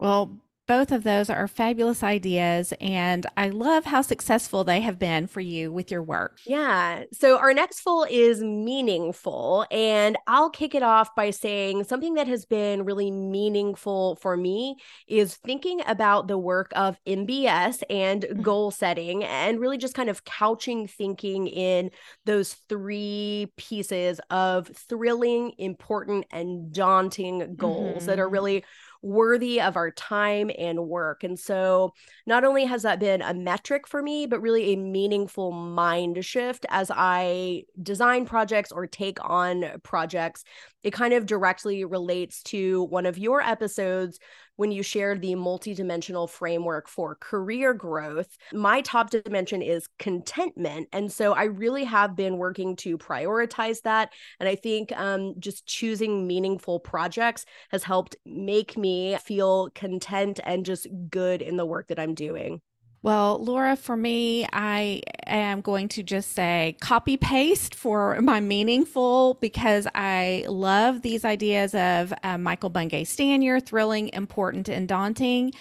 Well, 0.00 0.38
both 0.68 0.92
of 0.92 1.02
those 1.02 1.28
are 1.28 1.48
fabulous 1.48 2.02
ideas, 2.02 2.72
and 2.80 3.26
I 3.36 3.48
love 3.48 3.84
how 3.84 4.00
successful 4.00 4.62
they 4.62 4.80
have 4.80 4.98
been 4.98 5.26
for 5.26 5.40
you 5.40 5.72
with 5.72 5.90
your 5.90 6.02
work. 6.02 6.38
Yeah. 6.46 7.04
So, 7.12 7.38
our 7.38 7.52
next 7.52 7.80
full 7.80 8.06
is 8.08 8.42
meaningful, 8.42 9.66
and 9.70 10.16
I'll 10.26 10.50
kick 10.50 10.74
it 10.74 10.82
off 10.82 11.14
by 11.16 11.30
saying 11.30 11.84
something 11.84 12.14
that 12.14 12.28
has 12.28 12.44
been 12.44 12.84
really 12.84 13.10
meaningful 13.10 14.16
for 14.16 14.36
me 14.36 14.76
is 15.08 15.34
thinking 15.36 15.80
about 15.86 16.28
the 16.28 16.38
work 16.38 16.70
of 16.76 16.96
MBS 17.06 17.82
and 17.90 18.22
mm-hmm. 18.22 18.42
goal 18.42 18.70
setting, 18.70 19.24
and 19.24 19.58
really 19.58 19.78
just 19.78 19.94
kind 19.94 20.08
of 20.08 20.24
couching 20.24 20.86
thinking 20.86 21.48
in 21.48 21.90
those 22.24 22.54
three 22.68 23.52
pieces 23.56 24.20
of 24.30 24.68
thrilling, 24.68 25.52
important, 25.58 26.24
and 26.30 26.72
daunting 26.72 27.56
goals 27.56 27.98
mm-hmm. 27.98 28.06
that 28.06 28.20
are 28.20 28.26
mm-hmm. 28.26 28.32
really 28.32 28.64
worthy 29.02 29.60
of 29.60 29.76
our 29.76 29.90
time 29.90 30.50
and 30.56 30.86
work. 30.86 31.24
And 31.24 31.38
so, 31.38 31.92
not 32.26 32.44
only 32.44 32.64
has 32.64 32.82
that 32.82 33.00
been 33.00 33.20
a 33.20 33.34
metric 33.34 33.86
for 33.86 34.02
me, 34.02 34.26
but 34.26 34.40
really 34.40 34.72
a 34.72 34.76
meaningful 34.76 35.52
mind 35.52 36.24
shift 36.24 36.64
as 36.70 36.90
I 36.94 37.64
design 37.82 38.26
projects 38.26 38.72
or 38.72 38.86
take 38.86 39.18
on 39.22 39.80
projects. 39.82 40.44
It 40.82 40.92
kind 40.92 41.14
of 41.14 41.26
directly 41.26 41.84
relates 41.84 42.42
to 42.44 42.84
one 42.84 43.06
of 43.06 43.18
your 43.18 43.40
episodes 43.40 44.18
when 44.56 44.70
you 44.70 44.82
shared 44.82 45.22
the 45.22 45.34
multidimensional 45.34 46.28
framework 46.28 46.88
for 46.88 47.16
career 47.16 47.72
growth. 47.74 48.28
My 48.52 48.80
top 48.82 49.10
dimension 49.10 49.62
is 49.62 49.88
contentment. 49.98 50.88
And 50.92 51.10
so 51.10 51.32
I 51.32 51.44
really 51.44 51.84
have 51.84 52.16
been 52.16 52.36
working 52.36 52.76
to 52.76 52.98
prioritize 52.98 53.82
that. 53.82 54.12
And 54.40 54.48
I 54.48 54.54
think 54.54 54.92
um, 54.92 55.34
just 55.38 55.66
choosing 55.66 56.26
meaningful 56.26 56.80
projects 56.80 57.44
has 57.70 57.82
helped 57.82 58.16
make 58.26 58.76
me 58.76 59.16
feel 59.24 59.70
content 59.70 60.40
and 60.44 60.66
just 60.66 60.86
good 61.10 61.42
in 61.42 61.56
the 61.56 61.66
work 61.66 61.88
that 61.88 61.98
I'm 61.98 62.14
doing. 62.14 62.60
Well, 63.04 63.42
Laura, 63.42 63.74
for 63.74 63.96
me, 63.96 64.46
I 64.52 65.02
am 65.26 65.60
going 65.60 65.88
to 65.88 66.04
just 66.04 66.32
say 66.32 66.76
copy 66.80 67.16
paste 67.16 67.74
for 67.74 68.20
my 68.20 68.38
meaningful 68.38 69.38
because 69.40 69.88
I 69.92 70.44
love 70.46 71.02
these 71.02 71.24
ideas 71.24 71.74
of 71.74 72.14
uh, 72.22 72.38
Michael 72.38 72.70
Bungay 72.70 73.02
Stanier, 73.04 73.60
thrilling, 73.60 74.08
important, 74.12 74.68
and 74.68 74.86
daunting. 74.86 75.52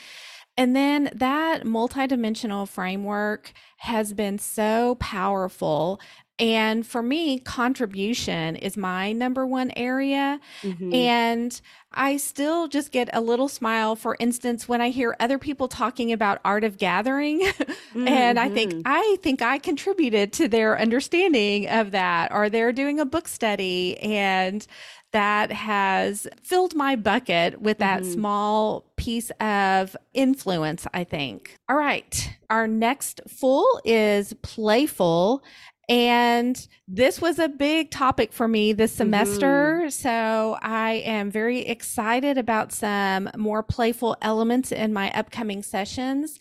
And 0.55 0.75
then 0.75 1.10
that 1.15 1.63
multidimensional 1.63 2.67
framework 2.67 3.53
has 3.77 4.13
been 4.13 4.38
so 4.38 4.93
powerful 5.00 6.00
and 6.41 6.86
for 6.88 7.03
me, 7.03 7.38
contribution 7.38 8.55
is 8.55 8.75
my 8.75 9.12
number 9.12 9.45
one 9.45 9.71
area. 9.75 10.39
Mm-hmm. 10.63 10.91
And 10.91 11.62
I 11.93 12.17
still 12.17 12.67
just 12.67 12.91
get 12.91 13.10
a 13.13 13.21
little 13.21 13.48
smile, 13.48 13.95
for 13.95 14.17
instance, 14.19 14.67
when 14.67 14.81
I 14.81 14.89
hear 14.89 15.15
other 15.19 15.38
people 15.38 15.67
talking 15.67 16.12
about 16.12 16.41
art 16.43 16.63
of 16.63 16.79
gathering. 16.79 17.41
mm-hmm. 17.41 18.07
And 18.12 18.39
I 18.39 18.50
think, 18.50 18.74
mm-hmm. 18.74 18.81
I 18.86 19.17
think 19.21 19.43
I 19.43 19.60
contributed 19.60 20.33
to 20.33 20.48
their 20.48 20.79
understanding 20.79 21.69
of 21.69 21.91
that, 21.91 22.31
or 22.31 22.50
they're 22.50 22.74
doing 22.74 23.00
a 23.00 23.05
book 23.05 23.27
study 23.27 24.00
and 24.00 24.65
that 25.12 25.51
has 25.51 26.27
filled 26.41 26.74
my 26.74 26.95
bucket 26.95 27.62
with 27.62 27.79
that 27.79 28.01
mm-hmm. 28.01 28.13
small 28.13 28.86
piece 28.95 29.29
of 29.41 29.95
influence, 30.13 30.88
I 30.93 31.03
think. 31.03 31.57
All 31.69 31.75
right. 31.75 32.38
Our 32.50 32.67
next 32.67 33.21
full 33.27 33.81
is 33.83 34.33
playful. 34.41 35.43
And 35.91 36.67
this 36.88 37.19
was 37.19 37.38
a 37.38 37.50
big 37.50 37.91
topic 37.91 38.31
for 38.31 38.48
me 38.48 38.71
this 38.71 38.93
semester. 38.93 39.79
Mm-hmm. 39.81 39.89
So 39.89 40.57
I 40.62 41.03
am 41.03 41.29
very 41.29 41.67
excited 41.67 42.38
about 42.38 42.71
some 42.71 43.29
more 43.36 43.62
playful 43.62 44.15
elements 44.21 44.71
in 44.71 44.93
my 44.93 45.12
upcoming 45.12 45.62
sessions. 45.63 46.39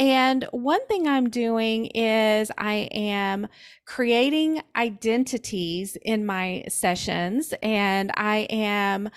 And 0.00 0.48
one 0.50 0.84
thing 0.88 1.06
I'm 1.06 1.30
doing 1.30 1.86
is 1.86 2.50
I 2.58 2.88
am 2.90 3.46
creating 3.86 4.62
identities 4.74 5.96
in 6.02 6.26
my 6.26 6.64
sessions 6.68 7.54
and 7.62 8.10
I 8.16 8.48
am 8.50 9.10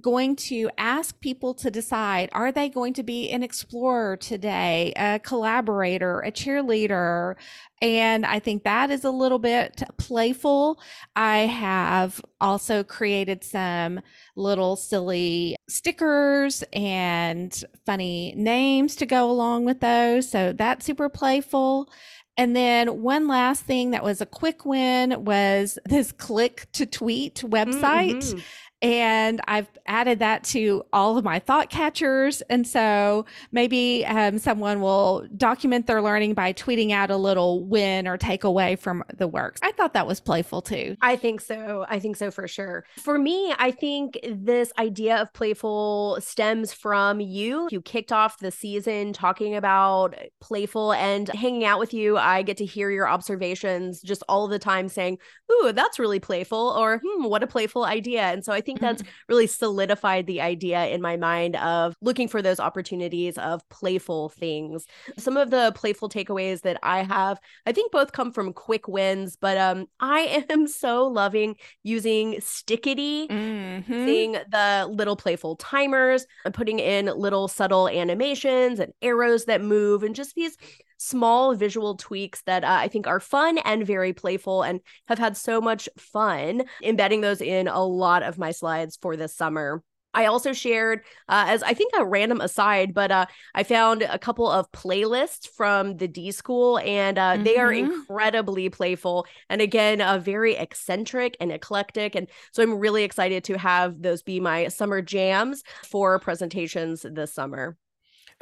going 0.00 0.36
to 0.36 0.68
ask 0.76 1.18
people 1.20 1.54
to 1.54 1.70
decide 1.70 2.28
are 2.32 2.52
they 2.52 2.68
going 2.68 2.92
to 2.94 3.02
be 3.02 3.30
an 3.30 3.42
explorer 3.42 4.16
today, 4.16 4.92
a 4.96 5.18
collaborator, 5.18 6.20
a 6.20 6.30
cheerleader? 6.30 7.36
And 7.80 8.24
I 8.24 8.38
think 8.38 8.64
that 8.64 8.90
is 8.90 9.04
a 9.04 9.10
little 9.10 9.38
bit 9.38 9.82
playful. 9.98 10.80
I 11.14 11.38
have 11.38 12.20
also 12.40 12.84
created 12.84 13.44
some 13.44 14.00
little 14.34 14.76
silly 14.76 15.56
stickers 15.68 16.62
and 16.72 17.64
funny 17.84 18.34
names 18.36 18.96
to 18.96 19.06
go 19.06 19.30
along 19.30 19.64
with 19.64 19.80
those. 19.80 20.28
So 20.28 20.52
that's 20.52 20.84
super 20.84 21.08
playful. 21.08 21.90
And 22.38 22.54
then 22.54 23.00
one 23.02 23.28
last 23.28 23.62
thing 23.62 23.92
that 23.92 24.04
was 24.04 24.20
a 24.20 24.26
quick 24.26 24.66
win 24.66 25.24
was 25.24 25.78
this 25.86 26.12
click 26.12 26.66
to 26.72 26.84
tweet 26.84 27.36
website. 27.36 28.16
Mm-hmm 28.16 28.38
and 28.86 29.40
I've 29.48 29.66
added 29.86 30.20
that 30.20 30.44
to 30.44 30.84
all 30.92 31.18
of 31.18 31.24
my 31.24 31.40
thought 31.40 31.70
catchers. 31.70 32.40
And 32.42 32.64
so 32.64 33.26
maybe 33.50 34.06
um, 34.06 34.38
someone 34.38 34.80
will 34.80 35.26
document 35.36 35.88
their 35.88 36.00
learning 36.00 36.34
by 36.34 36.52
tweeting 36.52 36.92
out 36.92 37.10
a 37.10 37.16
little 37.16 37.64
win 37.64 38.06
or 38.06 38.16
takeaway 38.16 38.78
from 38.78 39.02
the 39.12 39.26
works. 39.26 39.60
I 39.64 39.72
thought 39.72 39.92
that 39.94 40.06
was 40.06 40.20
playful 40.20 40.62
too. 40.62 40.96
I 41.02 41.16
think 41.16 41.40
so. 41.40 41.84
I 41.88 41.98
think 41.98 42.16
so 42.16 42.30
for 42.30 42.46
sure. 42.46 42.84
For 42.98 43.18
me, 43.18 43.52
I 43.58 43.72
think 43.72 44.20
this 44.22 44.72
idea 44.78 45.16
of 45.16 45.32
playful 45.32 46.18
stems 46.20 46.72
from 46.72 47.18
you. 47.18 47.66
You 47.72 47.82
kicked 47.82 48.12
off 48.12 48.38
the 48.38 48.52
season 48.52 49.12
talking 49.12 49.56
about 49.56 50.14
playful 50.40 50.92
and 50.92 51.26
hanging 51.30 51.64
out 51.64 51.80
with 51.80 51.92
you. 51.92 52.18
I 52.18 52.42
get 52.42 52.56
to 52.58 52.64
hear 52.64 52.92
your 52.92 53.08
observations 53.08 54.00
just 54.00 54.22
all 54.28 54.46
the 54.46 54.60
time 54.60 54.88
saying, 54.88 55.18
Ooh, 55.50 55.72
that's 55.72 55.98
really 55.98 56.20
playful, 56.20 56.76
or 56.78 57.02
Hmm, 57.04 57.24
what 57.24 57.42
a 57.42 57.48
playful 57.48 57.84
idea. 57.84 58.22
And 58.22 58.44
so 58.44 58.52
I 58.52 58.60
think 58.60 58.75
that's 58.80 59.02
mm-hmm. 59.02 59.12
really 59.28 59.46
solidified 59.46 60.26
the 60.26 60.40
idea 60.40 60.86
in 60.86 61.00
my 61.00 61.16
mind 61.16 61.56
of 61.56 61.96
looking 62.00 62.28
for 62.28 62.42
those 62.42 62.60
opportunities 62.60 63.38
of 63.38 63.66
playful 63.68 64.28
things. 64.30 64.86
Some 65.18 65.36
of 65.36 65.50
the 65.50 65.72
playful 65.74 66.08
takeaways 66.08 66.62
that 66.62 66.78
I 66.82 67.02
have, 67.02 67.38
I 67.66 67.72
think 67.72 67.92
both 67.92 68.12
come 68.12 68.32
from 68.32 68.52
quick 68.52 68.88
wins, 68.88 69.36
but 69.36 69.56
um 69.58 69.86
I 70.00 70.44
am 70.50 70.66
so 70.66 71.06
loving 71.06 71.56
using 71.82 72.34
Stickity, 72.34 73.28
mm-hmm. 73.28 73.92
seeing 74.06 74.32
the 74.32 74.88
little 74.90 75.16
playful 75.16 75.56
timers 75.56 76.26
and 76.44 76.54
putting 76.54 76.78
in 76.78 77.06
little 77.06 77.48
subtle 77.48 77.88
animations 77.88 78.80
and 78.80 78.92
arrows 79.02 79.44
that 79.46 79.62
move 79.62 80.02
and 80.02 80.14
just 80.14 80.34
these 80.34 80.56
small 80.96 81.54
visual 81.54 81.96
tweaks 81.96 82.42
that 82.42 82.64
uh, 82.64 82.78
I 82.80 82.88
think 82.88 83.06
are 83.06 83.20
fun 83.20 83.58
and 83.58 83.86
very 83.86 84.12
playful 84.12 84.62
and 84.62 84.80
have 85.08 85.18
had 85.18 85.36
so 85.36 85.60
much 85.60 85.88
fun 85.96 86.64
embedding 86.82 87.20
those 87.20 87.40
in 87.40 87.68
a 87.68 87.84
lot 87.84 88.22
of 88.22 88.38
my 88.38 88.50
slides 88.50 88.98
for 89.00 89.16
this 89.16 89.34
summer. 89.34 89.82
I 90.16 90.26
also 90.26 90.54
shared, 90.54 91.00
uh, 91.28 91.44
as 91.48 91.62
I 91.62 91.74
think 91.74 91.92
a 91.94 92.04
random 92.04 92.40
aside, 92.40 92.94
but 92.94 93.12
uh, 93.12 93.26
I 93.54 93.64
found 93.64 94.00
a 94.00 94.18
couple 94.18 94.50
of 94.50 94.72
playlists 94.72 95.46
from 95.46 95.98
the 95.98 96.08
D 96.08 96.30
School, 96.30 96.78
and 96.78 97.18
uh, 97.18 97.34
mm-hmm. 97.34 97.42
they 97.44 97.58
are 97.58 97.70
mm-hmm. 97.70 97.92
incredibly 97.92 98.70
playful 98.70 99.26
and 99.50 99.60
again, 99.60 100.00
uh, 100.00 100.18
very 100.18 100.56
eccentric 100.56 101.36
and 101.38 101.52
eclectic. 101.52 102.14
And 102.14 102.28
so 102.52 102.62
I'm 102.62 102.78
really 102.78 103.04
excited 103.04 103.44
to 103.44 103.58
have 103.58 104.00
those 104.00 104.22
be 104.22 104.40
my 104.40 104.68
summer 104.68 105.02
jams 105.02 105.62
for 105.84 106.18
presentations 106.18 107.04
this 107.08 107.34
summer. 107.34 107.76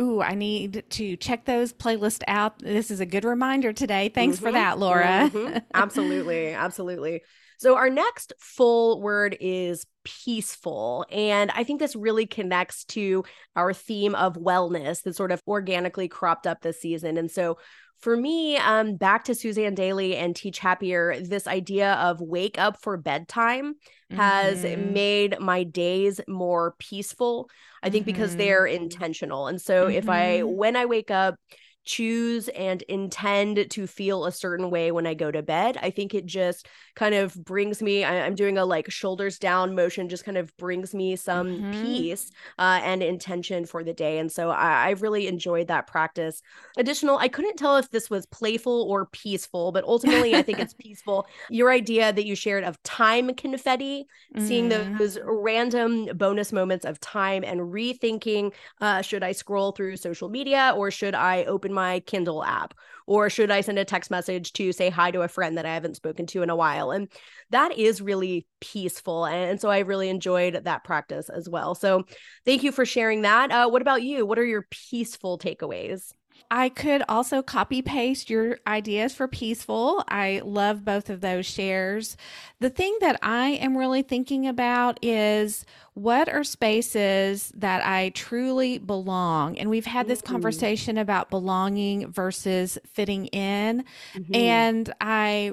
Ooh, 0.01 0.21
I 0.21 0.35
need 0.35 0.85
to 0.91 1.17
check 1.17 1.45
those 1.45 1.73
playlists 1.73 2.23
out. 2.27 2.59
This 2.59 2.91
is 2.91 2.99
a 2.99 3.07
good 3.07 3.25
reminder 3.25 3.73
today. 3.73 4.11
Thanks 4.13 4.37
mm-hmm. 4.37 4.47
for 4.47 4.53
that, 4.53 4.79
Laura. 4.79 5.31
Mm-hmm. 5.33 5.59
Absolutely. 5.73 6.49
Absolutely. 6.53 7.23
So, 7.59 7.77
our 7.77 7.89
next 7.89 8.33
full 8.41 9.01
word 9.01 9.37
is 9.41 9.87
peaceful. 10.03 11.07
And 11.11 11.53
I 11.53 11.63
think 11.63 11.79
this 11.79 11.95
really 11.95 12.27
connects 12.27 12.85
to 12.87 13.25
our 13.55 13.73
theme 13.73 14.17
of 14.17 14.35
wellness 14.35 15.03
that 15.03 15.15
sort 15.15 15.31
of 15.31 15.41
organically 15.47 16.09
cropped 16.09 16.49
up 16.49 16.61
this 16.61 16.81
season. 16.81 17.17
And 17.17 17.31
so, 17.31 17.59
for 18.05 18.19
me, 18.19 18.59
um, 18.59 18.97
back 18.97 19.25
to 19.25 19.35
Suzanne 19.35 19.75
Dailey 19.75 20.15
and 20.15 20.37
Teach 20.37 20.59
Happier, 20.59 21.19
this 21.21 21.47
idea 21.47 21.95
of 21.95 22.21
wake 22.21 22.59
up 22.59 22.83
for 22.83 22.99
bedtime 22.99 23.73
mm-hmm. 23.73 24.17
has 24.17 24.63
made 24.63 25.41
my 25.41 25.63
days 25.65 26.21
more 26.29 26.75
peaceful. 26.79 27.49
I 27.83 27.89
think 27.89 28.03
mm-hmm. 28.03 28.13
because 28.13 28.37
they're 28.37 28.67
intentional. 28.67 29.47
And 29.47 29.59
so 29.59 29.87
mm-hmm. 29.87 29.97
if 29.97 30.11
I, 30.11 30.41
mm-hmm. 30.41 30.55
when 30.55 30.77
I 30.77 30.85
wake 30.85 31.11
up, 31.11 31.37
choose 31.85 32.49
and 32.49 32.83
intend 32.83 33.71
to 33.71 33.87
feel 33.87 34.25
a 34.25 34.33
certain 34.33 34.71
way 34.71 34.91
when 34.91 35.07
I 35.07 35.14
go 35.14 35.31
to 35.31 35.43
bed. 35.43 35.79
I 35.83 35.91
think 35.91 36.14
it 36.14 36.26
just 36.26 36.67
kind 36.95 37.14
of 37.14 37.35
brings 37.35 37.83
me, 37.83 38.05
I, 38.05 38.26
am 38.26 38.35
doing 38.35 38.57
a 38.57 38.64
like 38.64 38.91
shoulders 38.91 39.38
down 39.38 39.75
motion, 39.75 40.09
just 40.09 40.25
kind 40.25 40.38
of 40.38 40.57
brings 40.57 40.95
me 40.95 41.17
some 41.17 41.49
mm-hmm. 41.49 41.83
peace 41.83 42.31
uh, 42.59 42.81
and 42.83 43.03
intention 43.03 43.67
for 43.67 43.85
the 43.85 43.93
day. 43.93 44.19
And 44.19 44.33
so 44.33 44.50
I, 44.50 44.88
I've 44.88 45.03
really 45.03 45.26
enjoyed 45.26 45.69
that 45.69 45.87
practice. 45.87 46.41
Additional, 46.79 47.19
I 47.19 47.29
couldn't 47.29 47.57
tell 47.57 47.76
if 47.76 47.91
this 47.91 48.09
was 48.09 48.26
playful 48.26 48.87
or 48.88 49.07
peaceful, 49.07 49.73
but 49.73 49.85
ultimately 49.85 50.35
I 50.35 50.43
think 50.43 50.61
it's 50.61 50.75
peaceful. 50.79 51.26
Your 51.50 51.71
idea 51.71 52.12
that 52.12 52.25
you 52.25 52.35
shared 52.35 52.64
of 52.64 52.83
time 52.83 53.35
confetti, 53.35 54.07
mm-hmm. 54.35 54.47
seeing 54.47 54.69
those 54.71 55.19
random 55.25 56.07
bonus 56.14 56.53
moments 56.53 56.87
of 56.87 56.99
time 57.00 57.45
and 57.45 57.61
rethinking 57.61 58.53
uh, 58.81 59.03
should 59.03 59.23
I 59.23 59.33
scroll 59.33 59.73
through 59.73 59.97
social 59.97 60.29
media 60.29 60.73
or 60.76 60.91
should 60.91 61.14
I 61.14 61.45
open 61.45 61.74
my 61.75 62.00
Kindle 62.00 62.45
app? 62.45 62.75
Or 63.07 63.28
should 63.28 63.50
I 63.50 63.61
send 63.61 63.78
a 63.78 63.85
text 63.85 64.11
message 64.11 64.52
to 64.54 64.73
say 64.73 64.88
hi 64.88 65.11
to 65.11 65.23
a 65.23 65.28
friend 65.28 65.59
that 65.59 65.66
I 65.66 65.75
haven't 65.75 65.97
spoken 65.97 66.26
to 66.28 66.43
in 66.43 66.49
a 66.49 66.57
while? 66.57 66.90
And 66.90 67.09
that 67.50 67.76
is 67.76 68.00
really 68.00 68.47
peaceful. 68.61 69.26
And 69.26 69.61
so 69.61 69.69
I 69.69 69.81
really 69.81 70.09
enjoyed 70.09 70.64
that 70.64 70.85
practice 70.85 71.28
as 71.28 71.49
well. 71.49 71.75
So 71.75 72.04
thank 72.47 72.62
you 72.62 72.73
for 72.73 72.87
sharing 72.87 73.23
that. 73.23 73.50
Uh, 73.50 73.69
what 73.69 73.83
about 73.83 74.02
you? 74.02 74.25
What 74.25 74.38
are 74.38 74.47
your 74.47 74.66
peaceful 74.71 75.38
takeaways? 75.38 76.12
I 76.50 76.69
could 76.69 77.02
also 77.09 77.43
copy 77.43 77.83
paste 77.83 78.28
your 78.28 78.59
ideas 78.66 79.14
for 79.14 79.28
peaceful. 79.28 80.04
I 80.09 80.43
love 80.45 80.85
both 80.85 81.11
of 81.11 81.21
those 81.21 81.47
shares. 81.47 82.16
The 82.61 82.71
thing 82.71 82.97
that 83.00 83.19
I 83.23 83.50
am 83.50 83.76
really 83.76 84.02
thinking 84.02 84.47
about 84.47 84.99
is 85.02 85.64
what 85.95 86.29
are 86.29 86.43
spaces 86.43 87.53
that 87.55 87.87
I 87.87 88.11
truly 88.11 88.79
belong? 88.79 89.57
And 89.59 89.71
we've 89.71 89.87
had 89.87 90.09
this 90.09 90.21
mm-hmm. 90.21 90.33
conversation 90.33 90.99
about 90.99 91.31
belonging 91.31 92.11
versus 92.11 92.79
fitting 92.85 93.27
in. 93.27 93.85
Mm-hmm. 94.15 94.35
And 94.35 94.95
I 95.01 95.53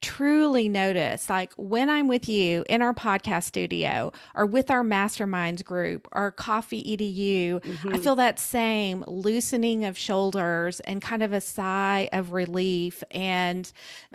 truly 0.00 0.68
notice 0.68 1.30
like 1.30 1.52
when 1.56 1.88
I'm 1.88 2.08
with 2.08 2.28
you 2.28 2.64
in 2.68 2.82
our 2.82 2.92
podcast 2.92 3.44
studio 3.44 4.12
or 4.34 4.44
with 4.44 4.68
our 4.70 4.82
masterminds 4.82 5.64
group 5.64 6.08
or 6.10 6.32
coffee 6.32 6.82
edu, 6.82 7.60
mm-hmm. 7.60 7.94
I 7.94 7.98
feel 7.98 8.16
that 8.16 8.40
same 8.40 9.04
loosening 9.06 9.84
of 9.84 9.96
shoulders 9.96 10.80
and 10.80 11.00
kind 11.00 11.22
of 11.22 11.32
a 11.32 11.40
sigh 11.40 12.08
of 12.12 12.32
relief 12.32 13.04
and 13.12 13.70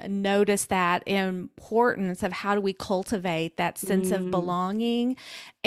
notice 0.07 0.65
that 0.65 1.07
importance 1.07 2.21
of 2.21 2.33
how 2.33 2.53
do 2.53 2.61
we 2.61 2.73
cultivate 2.73 3.57
that 3.57 3.77
sense 3.77 4.09
mm. 4.09 4.15
of 4.15 4.29
belonging 4.29 5.15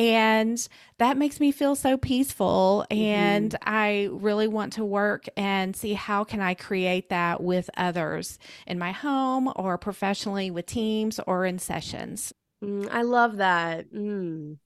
and 0.00 0.66
that 0.96 1.18
makes 1.18 1.38
me 1.40 1.52
feel 1.52 1.76
so 1.76 1.98
peaceful 1.98 2.86
and 2.90 3.50
mm-hmm. 3.50 3.68
i 3.68 4.08
really 4.10 4.48
want 4.48 4.72
to 4.72 4.82
work 4.82 5.26
and 5.36 5.76
see 5.76 5.92
how 5.92 6.24
can 6.24 6.40
i 6.40 6.54
create 6.54 7.10
that 7.10 7.42
with 7.42 7.68
others 7.76 8.38
in 8.66 8.78
my 8.78 8.92
home 8.92 9.52
or 9.56 9.76
professionally 9.76 10.50
with 10.50 10.64
teams 10.64 11.20
or 11.26 11.44
in 11.44 11.58
sessions 11.58 12.32
mm, 12.64 12.88
i 12.90 13.02
love 13.02 13.36
that 13.36 13.92
mm. 13.92 14.56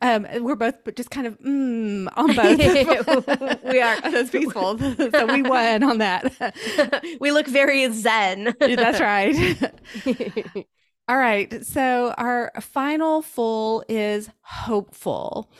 Um, 0.00 0.26
we're 0.40 0.56
both 0.56 0.76
just 0.94 1.10
kind 1.10 1.26
of 1.26 1.38
mm, 1.40 2.08
on 2.16 2.34
both. 2.34 3.62
we 3.64 3.80
are. 3.80 4.00
That's 4.10 4.30
peaceful. 4.30 4.78
so 4.78 5.26
we 5.26 5.42
won 5.42 5.82
on 5.82 5.98
that. 5.98 7.04
we 7.20 7.30
look 7.30 7.46
very 7.46 7.90
zen. 7.92 8.54
That's 8.58 9.00
right. 9.00 9.72
All 11.08 11.18
right. 11.18 11.64
So 11.64 12.14
our 12.16 12.50
final 12.60 13.20
full 13.20 13.84
is 13.88 14.30
hopeful. 14.40 15.50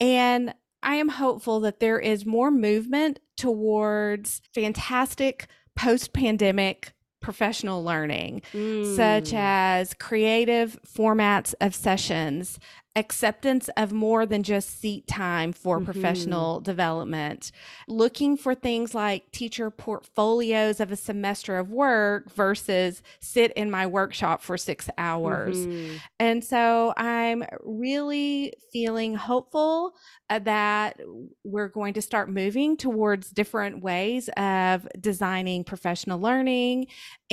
And 0.00 0.54
I 0.82 0.96
am 0.96 1.08
hopeful 1.08 1.60
that 1.60 1.80
there 1.80 1.98
is 1.98 2.26
more 2.26 2.50
movement 2.50 3.18
towards 3.36 4.40
fantastic 4.54 5.46
post 5.76 6.12
pandemic 6.12 6.92
professional 7.20 7.82
learning, 7.82 8.42
mm. 8.52 8.96
such 8.96 9.32
as 9.34 9.94
creative 9.94 10.78
formats 10.86 11.54
of 11.60 11.74
sessions, 11.74 12.58
acceptance 12.96 13.68
of 13.76 13.92
more 13.92 14.24
than 14.24 14.42
just 14.42 14.80
seat 14.80 15.06
time 15.06 15.52
for 15.52 15.78
mm-hmm. 15.78 15.86
professional 15.86 16.60
development, 16.60 17.50
looking 17.88 18.36
for 18.36 18.54
things 18.54 18.94
like 18.94 19.30
teacher 19.32 19.70
portfolios 19.70 20.78
of 20.78 20.92
a 20.92 20.96
semester 20.96 21.58
of 21.58 21.70
work 21.70 22.30
versus 22.32 23.02
sit 23.20 23.52
in 23.52 23.70
my 23.70 23.86
workshop 23.86 24.42
for 24.42 24.56
six 24.56 24.88
hours. 24.96 25.56
Mm-hmm. 25.56 25.96
And 26.20 26.44
so 26.44 26.94
I'm 26.96 27.44
really 27.64 28.52
feeling 28.72 29.16
hopeful 29.16 29.94
uh, 30.30 30.38
that 30.40 31.00
we're 31.42 31.68
going 31.68 31.94
to 31.94 32.02
start 32.02 32.30
moving 32.30 32.76
towards 32.76 33.30
different 33.30 33.82
ways 33.82 34.28
of 34.36 34.86
designing 35.00 35.64
professional 35.64 36.20
learning. 36.20 36.86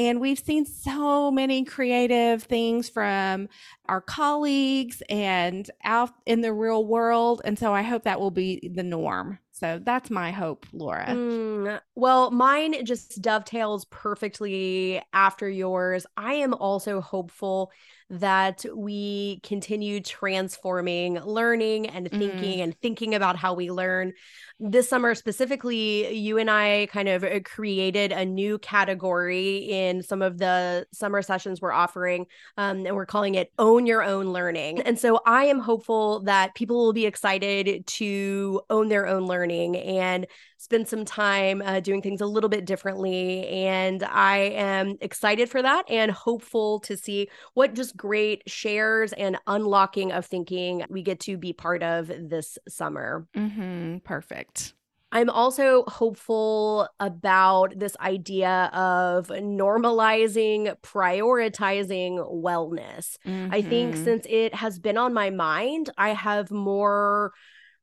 And 0.07 0.19
we've 0.19 0.39
seen 0.39 0.65
so 0.65 1.29
many 1.29 1.63
creative 1.63 2.41
things 2.41 2.89
from 2.89 3.49
our 3.85 4.01
colleagues 4.01 5.03
and 5.09 5.69
out 5.83 6.09
in 6.25 6.41
the 6.41 6.51
real 6.53 6.83
world. 6.87 7.43
And 7.45 7.57
so 7.57 7.71
I 7.71 7.83
hope 7.83 8.03
that 8.03 8.19
will 8.19 8.31
be 8.31 8.71
the 8.73 8.81
norm. 8.81 9.37
So 9.51 9.79
that's 9.83 10.09
my 10.09 10.31
hope, 10.31 10.65
Laura. 10.73 11.05
Mm, 11.09 11.79
well, 11.93 12.31
mine 12.31 12.83
just 12.83 13.21
dovetails 13.21 13.85
perfectly 13.85 14.99
after 15.13 15.47
yours. 15.47 16.07
I 16.17 16.33
am 16.33 16.55
also 16.55 16.99
hopeful 16.99 17.71
that 18.11 18.65
we 18.75 19.39
continue 19.41 20.01
transforming 20.01 21.15
learning 21.21 21.87
and 21.87 22.11
thinking 22.11 22.59
mm. 22.59 22.63
and 22.63 22.77
thinking 22.81 23.15
about 23.15 23.37
how 23.37 23.53
we 23.53 23.71
learn. 23.71 24.11
This 24.59 24.89
summer, 24.89 25.15
specifically, 25.15 26.13
you 26.13 26.37
and 26.37 26.51
I 26.51 26.87
kind 26.91 27.07
of 27.07 27.23
uh, 27.23 27.39
created 27.39 28.11
a 28.11 28.25
new 28.25 28.59
category 28.59 29.57
in 29.57 30.03
some 30.03 30.21
of 30.21 30.37
the 30.37 30.85
summer 30.91 31.21
sessions 31.21 31.61
we're 31.61 31.71
offering, 31.71 32.27
um, 32.57 32.85
and 32.85 32.95
we're 32.95 33.05
calling 33.05 33.35
it 33.35 33.51
Own 33.57 33.85
Your 33.85 34.03
Own 34.03 34.33
Learning. 34.33 34.81
And 34.81 34.99
so 34.99 35.21
I 35.25 35.45
am 35.45 35.59
hopeful 35.59 36.19
that 36.23 36.53
people 36.53 36.75
will 36.75 36.93
be 36.93 37.05
excited 37.05 37.87
to 37.87 38.61
own 38.69 38.89
their 38.89 39.07
own 39.07 39.25
learning 39.25 39.77
and 39.77 40.27
spend 40.61 40.87
some 40.87 41.03
time 41.03 41.59
uh, 41.63 41.79
doing 41.79 42.03
things 42.03 42.21
a 42.21 42.25
little 42.27 42.47
bit 42.47 42.65
differently. 42.65 43.47
And 43.47 44.03
I 44.03 44.37
am 44.37 44.95
excited 45.01 45.49
for 45.49 45.59
that 45.59 45.89
and 45.89 46.11
hopeful 46.11 46.79
to 46.81 46.95
see 46.95 47.29
what 47.55 47.73
just 47.73 47.97
great 47.97 48.43
shares 48.45 49.11
and 49.13 49.39
unlocking 49.47 50.11
of 50.11 50.27
thinking 50.27 50.85
we 50.87 51.01
get 51.01 51.19
to 51.21 51.35
be 51.35 51.51
part 51.51 51.81
of 51.81 52.11
this 52.29 52.59
summer. 52.69 53.25
Mm-hmm. 53.35 53.97
Perfect. 54.03 54.75
I'm 55.11 55.31
also 55.31 55.83
hopeful 55.87 56.87
about 56.99 57.73
this 57.75 57.97
idea 57.99 58.69
of 58.71 59.29
normalizing, 59.29 60.75
prioritizing 60.83 62.19
wellness. 62.31 63.17
Mm-hmm. 63.25 63.51
I 63.51 63.63
think 63.63 63.95
mm-hmm. 63.95 64.03
since 64.03 64.27
it 64.29 64.53
has 64.53 64.77
been 64.77 64.97
on 64.97 65.11
my 65.11 65.31
mind, 65.31 65.89
I 65.97 66.09
have 66.09 66.51
more 66.51 67.33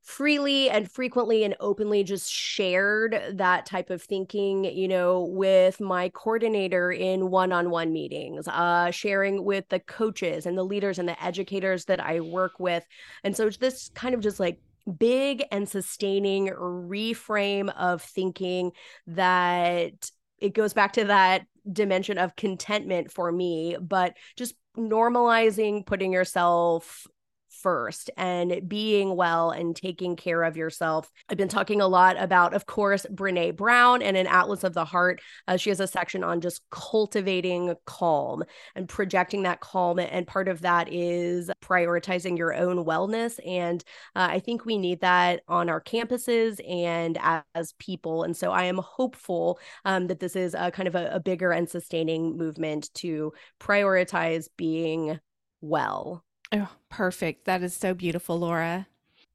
freely 0.08 0.70
and 0.70 0.90
frequently 0.90 1.44
and 1.44 1.54
openly 1.60 2.02
just 2.02 2.32
shared 2.32 3.22
that 3.34 3.66
type 3.66 3.90
of 3.90 4.02
thinking 4.02 4.64
you 4.64 4.88
know 4.88 5.24
with 5.24 5.82
my 5.82 6.08
coordinator 6.08 6.90
in 6.90 7.28
one-on-one 7.28 7.92
meetings 7.92 8.48
uh 8.48 8.90
sharing 8.90 9.44
with 9.44 9.68
the 9.68 9.78
coaches 9.80 10.46
and 10.46 10.56
the 10.56 10.64
leaders 10.64 10.98
and 10.98 11.06
the 11.06 11.22
educators 11.22 11.84
that 11.84 12.00
i 12.00 12.20
work 12.20 12.58
with. 12.58 12.86
And 13.22 13.36
so 13.36 13.50
this 13.50 13.90
kind 13.90 14.14
of 14.14 14.22
just 14.22 14.40
like 14.40 14.58
big 14.98 15.44
and 15.52 15.68
sustaining 15.68 16.46
reframe 16.46 17.68
of 17.76 18.00
thinking 18.00 18.72
that 19.08 20.10
it 20.38 20.54
goes 20.54 20.72
back 20.72 20.94
to 20.94 21.04
that 21.04 21.44
dimension 21.70 22.16
of 22.16 22.34
contentment 22.34 23.12
for 23.12 23.30
me 23.30 23.76
but 23.78 24.14
just 24.36 24.54
normalizing 24.74 25.84
putting 25.84 26.14
yourself 26.14 27.06
first 27.50 28.10
and 28.16 28.68
being 28.68 29.16
well 29.16 29.50
and 29.50 29.74
taking 29.74 30.16
care 30.16 30.42
of 30.42 30.56
yourself. 30.56 31.10
I've 31.28 31.36
been 31.36 31.48
talking 31.48 31.80
a 31.80 31.88
lot 31.88 32.20
about, 32.20 32.54
of 32.54 32.66
course, 32.66 33.06
Brene 33.10 33.56
Brown 33.56 34.02
and 34.02 34.16
an 34.16 34.26
Atlas 34.26 34.64
of 34.64 34.74
the 34.74 34.84
Heart. 34.84 35.20
Uh, 35.46 35.56
she 35.56 35.70
has 35.70 35.80
a 35.80 35.86
section 35.86 36.22
on 36.22 36.40
just 36.40 36.62
cultivating 36.70 37.74
calm 37.84 38.44
and 38.74 38.88
projecting 38.88 39.42
that 39.42 39.60
calm. 39.60 39.98
And 39.98 40.26
part 40.26 40.48
of 40.48 40.60
that 40.62 40.92
is 40.92 41.50
prioritizing 41.62 42.36
your 42.36 42.54
own 42.54 42.84
wellness. 42.84 43.38
And 43.46 43.82
uh, 44.14 44.28
I 44.30 44.40
think 44.40 44.64
we 44.64 44.78
need 44.78 45.00
that 45.00 45.42
on 45.48 45.68
our 45.68 45.80
campuses 45.80 46.60
and 46.68 47.18
as, 47.54 47.74
people. 47.78 48.22
And 48.22 48.36
so 48.36 48.50
I 48.50 48.64
am 48.64 48.78
hopeful 48.78 49.58
um, 49.84 50.06
that 50.06 50.20
this 50.20 50.36
is 50.36 50.54
a 50.54 50.70
kind 50.70 50.88
of 50.88 50.94
a, 50.94 51.10
a 51.14 51.20
bigger 51.20 51.50
and 51.50 51.68
sustaining 51.68 52.36
movement 52.36 52.92
to 52.94 53.32
prioritize 53.60 54.48
being 54.56 55.18
well. 55.60 56.24
Oh, 56.52 56.70
perfect. 56.88 57.44
That 57.44 57.62
is 57.62 57.74
so 57.74 57.94
beautiful, 57.94 58.38
Laura. 58.38 58.86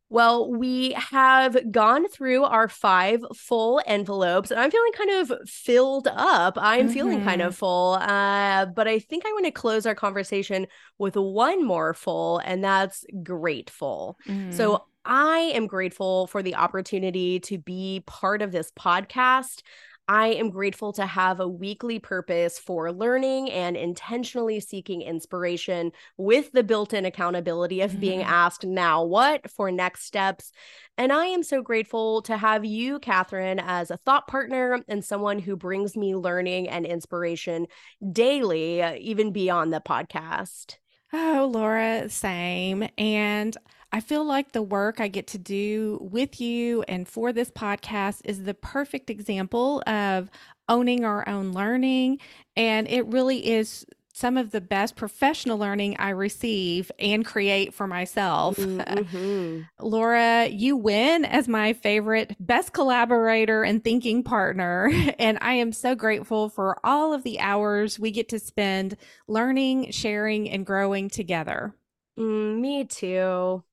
Well, 0.10 0.52
we 0.52 0.92
have 0.92 1.72
gone 1.72 2.08
through 2.08 2.44
our 2.44 2.68
five 2.68 3.26
full 3.36 3.82
envelopes, 3.88 4.52
and 4.52 4.60
I'm 4.60 4.70
feeling 4.70 4.92
kind 4.92 5.10
of 5.10 5.50
filled 5.50 6.08
up. 6.08 6.56
I'm 6.56 6.86
mm-hmm. 6.86 6.94
feeling 6.94 7.24
kind 7.24 7.42
mm-hmm. 7.42 7.48
of 7.48 7.56
full, 7.56 7.94
uh, 7.94 8.68
but 8.68 8.88
I 8.88 9.00
think 9.00 9.26
I 9.26 9.34
want 9.34 9.46
to 9.46 9.52
close 9.52 9.88
our 9.88 9.96
conversation 9.96 10.68
with 11.00 11.16
one 11.16 11.66
more 11.66 11.96
full, 11.96 12.40
and 12.46 12.64
that's 12.64 13.06
grateful. 13.24 14.20
Mm-hmm. 14.28 14.52
So 14.52 14.84
I 15.04 15.52
am 15.56 15.66
grateful 15.66 16.28
for 16.28 16.44
the 16.44 16.56
opportunity 16.56 17.40
to 17.42 17.58
be 17.58 18.04
part 18.06 18.44
of 18.44 18.52
this 18.52 18.72
podcast. 18.72 19.64
I 20.08 20.28
am 20.28 20.50
grateful 20.50 20.92
to 20.94 21.06
have 21.06 21.40
a 21.40 21.48
weekly 21.48 21.98
purpose 21.98 22.60
for 22.60 22.92
learning 22.92 23.50
and 23.50 23.78
intentionally 23.78 24.60
seeking 24.60 25.02
inspiration 25.02 25.94
with 26.18 26.52
the 26.52 26.64
built 26.64 26.94
in 26.94 27.06
accountability 27.06 27.80
of 27.82 28.00
being 28.00 28.20
mm-hmm. 28.20 28.30
asked, 28.30 28.66
now 28.66 29.04
what 29.04 29.50
for 29.50 29.72
next 29.72 30.06
steps. 30.06 30.52
And 30.98 31.14
I 31.14 31.28
am 31.28 31.42
so 31.42 31.62
grateful 31.62 32.22
to 32.24 32.36
have 32.36 32.66
you, 32.66 33.00
Kathryn, 33.00 33.64
as 33.66 33.92
a 33.92 33.98
thought 33.98 34.28
partner 34.28 34.84
and 34.90 35.06
someone 35.06 35.40
who 35.40 35.56
brings 35.56 35.96
me 35.96 36.16
learning 36.16 36.68
and 36.68 36.86
inspiration 36.86 37.68
daily, 38.12 38.84
uh, 38.84 38.96
even 39.00 39.32
beyond 39.32 39.72
the 39.72 39.80
podcast. 39.80 40.78
Oh, 41.14 41.50
Laura, 41.54 42.10
same. 42.10 42.90
And 42.98 43.56
I 43.94 44.00
feel 44.00 44.26
like 44.26 44.52
the 44.52 44.64
work 44.64 45.00
I 45.00 45.08
get 45.08 45.28
to 45.28 45.38
do 45.38 46.00
with 46.02 46.42
you 46.42 46.82
and 46.88 47.08
for 47.08 47.32
this 47.32 47.52
podcast 47.52 48.22
is 48.26 48.42
the 48.42 48.56
perfect 48.56 49.12
example 49.12 49.84
of 49.86 50.32
owning 50.68 51.06
our 51.06 51.30
own 51.30 51.52
learning. 51.52 52.18
And 52.56 52.88
it 52.90 53.06
really 53.06 53.52
is 53.52 53.86
some 54.12 54.36
of 54.36 54.50
the 54.50 54.62
best 54.62 54.96
professional 54.96 55.60
learning 55.60 55.98
I 56.00 56.10
receive 56.10 56.92
and 56.98 57.24
create 57.24 57.76
for 57.76 57.86
myself. 57.86 58.58
Mm-hmm. 58.84 59.62
Laura, 59.80 60.48
you 60.48 60.76
win 60.76 61.26
as 61.26 61.48
my 61.48 61.74
favorite 61.74 62.36
best 62.40 62.74
collaborator 62.74 63.64
and 63.64 63.84
thinking 63.84 64.24
partner. 64.24 64.90
And 65.20 65.38
I 65.42 65.54
am 65.54 65.72
so 65.72 65.94
grateful 65.94 66.50
for 66.50 66.80
all 66.84 67.14
of 67.14 67.24
the 67.24 67.40
hours 67.40 68.00
we 68.00 68.12
get 68.12 68.30
to 68.30 68.40
spend 68.40 68.98
learning, 69.28 69.92
sharing, 69.92 70.50
and 70.50 70.66
growing 70.66 71.10
together. 71.10 71.76
Mm, 72.18 72.60
me 72.60 72.86
too. 72.86 73.64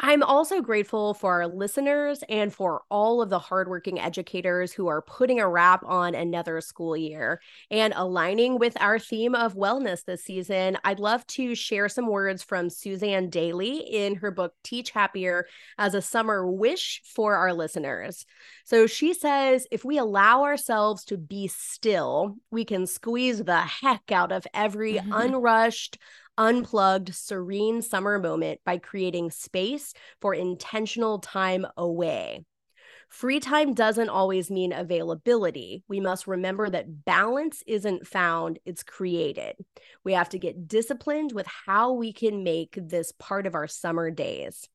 I'm 0.00 0.24
also 0.24 0.60
grateful 0.60 1.14
for 1.14 1.30
our 1.30 1.46
listeners 1.46 2.24
and 2.28 2.52
for 2.52 2.82
all 2.90 3.22
of 3.22 3.30
the 3.30 3.38
hardworking 3.38 4.00
educators 4.00 4.72
who 4.72 4.88
are 4.88 5.00
putting 5.00 5.38
a 5.38 5.48
wrap 5.48 5.84
on 5.84 6.16
another 6.16 6.60
school 6.60 6.96
year 6.96 7.40
and 7.70 7.92
aligning 7.94 8.58
with 8.58 8.76
our 8.80 8.98
theme 8.98 9.36
of 9.36 9.54
wellness 9.54 10.04
this 10.04 10.24
season. 10.24 10.76
I'd 10.82 10.98
love 10.98 11.24
to 11.28 11.54
share 11.54 11.88
some 11.88 12.08
words 12.08 12.42
from 12.42 12.68
Suzanne 12.68 13.30
Dailey 13.30 13.80
in 13.88 14.16
her 14.16 14.32
book 14.32 14.54
Teach 14.64 14.90
Happier 14.90 15.46
as 15.78 15.94
a 15.94 16.02
summer 16.02 16.50
wish 16.50 17.00
for 17.04 17.36
our 17.36 17.54
listeners. 17.54 18.26
So 18.64 18.88
she 18.88 19.14
says 19.14 19.68
if 19.70 19.84
we 19.84 19.98
allow 19.98 20.42
ourselves 20.42 21.04
to 21.06 21.16
be 21.16 21.46
still, 21.46 22.36
we 22.50 22.64
can 22.64 22.86
squeeze 22.86 23.44
the 23.44 23.60
heck 23.60 24.10
out 24.10 24.32
of 24.32 24.46
every 24.52 24.94
mm-hmm. 24.94 25.12
unrushed, 25.12 25.98
unplugged, 26.42 27.14
serene 27.14 27.80
summer 27.82 28.18
moment 28.18 28.60
by 28.66 28.76
creating 28.76 29.30
space 29.30 29.94
for 30.20 30.34
intentional 30.34 31.20
time 31.20 31.64
away. 31.76 32.44
Free 33.08 33.38
time 33.38 33.74
doesn't 33.74 34.08
always 34.08 34.50
mean 34.50 34.72
availability. 34.72 35.84
We 35.86 36.00
must 36.00 36.26
remember 36.26 36.68
that 36.68 37.04
balance 37.04 37.62
isn't 37.66 38.08
found, 38.08 38.58
it's 38.64 38.82
created. 38.82 39.54
We 40.02 40.14
have 40.14 40.30
to 40.30 40.38
get 40.38 40.66
disciplined 40.66 41.30
with 41.30 41.46
how 41.46 41.92
we 41.92 42.12
can 42.12 42.42
make 42.42 42.76
this 42.76 43.12
part 43.12 43.46
of 43.46 43.54
our 43.54 43.68
summer 43.68 44.10
days. 44.10 44.68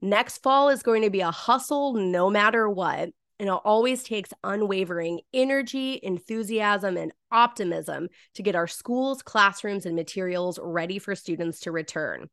Next 0.00 0.42
fall 0.42 0.68
is 0.70 0.82
going 0.82 1.02
to 1.02 1.10
be 1.10 1.20
a 1.20 1.30
hustle 1.30 1.94
no 1.94 2.28
matter 2.28 2.68
what. 2.68 3.10
And 3.44 3.50
it 3.50 3.60
always 3.62 4.02
takes 4.02 4.32
unwavering 4.42 5.20
energy, 5.34 6.00
enthusiasm, 6.02 6.96
and 6.96 7.12
optimism 7.30 8.08
to 8.32 8.42
get 8.42 8.54
our 8.54 8.66
schools, 8.66 9.20
classrooms, 9.20 9.84
and 9.84 9.94
materials 9.94 10.58
ready 10.62 10.98
for 10.98 11.14
students 11.14 11.60
to 11.60 11.70
return. 11.70 12.30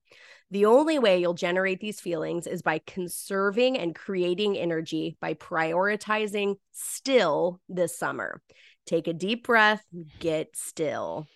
The 0.51 0.67
only 0.67 0.99
way 0.99 1.19
you'll 1.19 1.33
generate 1.33 1.81
these 1.81 1.99
feelings 1.99 2.47
is 2.47 2.61
by 2.61 2.79
conserving 2.87 3.77
and 3.77 3.93
creating 3.93 4.57
energy 4.57 5.17
by 5.19 5.33
prioritizing 5.33 6.55
still 6.71 7.59
this 7.67 7.99
summer. 7.99 8.41
Take 8.85 9.09
a 9.09 9.13
deep 9.13 9.45
breath, 9.45 9.83
get 10.21 10.55
still. 10.55 11.27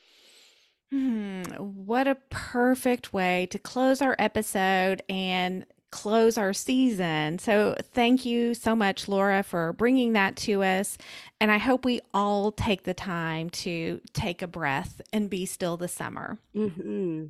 Hmm, 0.90 1.44
what 1.58 2.08
a 2.08 2.16
perfect 2.30 3.12
way 3.12 3.50
to 3.52 3.60
close 3.60 4.02
our 4.02 4.16
episode 4.18 5.02
and 5.10 5.66
close 5.96 6.38
our 6.38 6.52
season. 6.52 7.40
So, 7.40 7.78
thank 7.94 8.26
you 8.26 8.54
so 8.54 8.76
much, 8.76 9.08
Laura, 9.08 9.44
for 9.44 9.72
bringing 9.72 10.12
that 10.12 10.36
to 10.38 10.62
us. 10.62 10.98
And 11.40 11.50
I 11.50 11.58
hope 11.58 11.86
we 11.86 12.02
all 12.14 12.52
take 12.52 12.84
the 12.84 12.94
time 12.94 13.50
to 13.52 14.02
take 14.12 14.42
a 14.42 14.48
breath 14.48 15.00
and 15.14 15.30
be 15.30 15.46
still 15.46 15.78
this 15.78 15.94
summer. 15.94 16.38
Mm-hmm. 16.54 17.28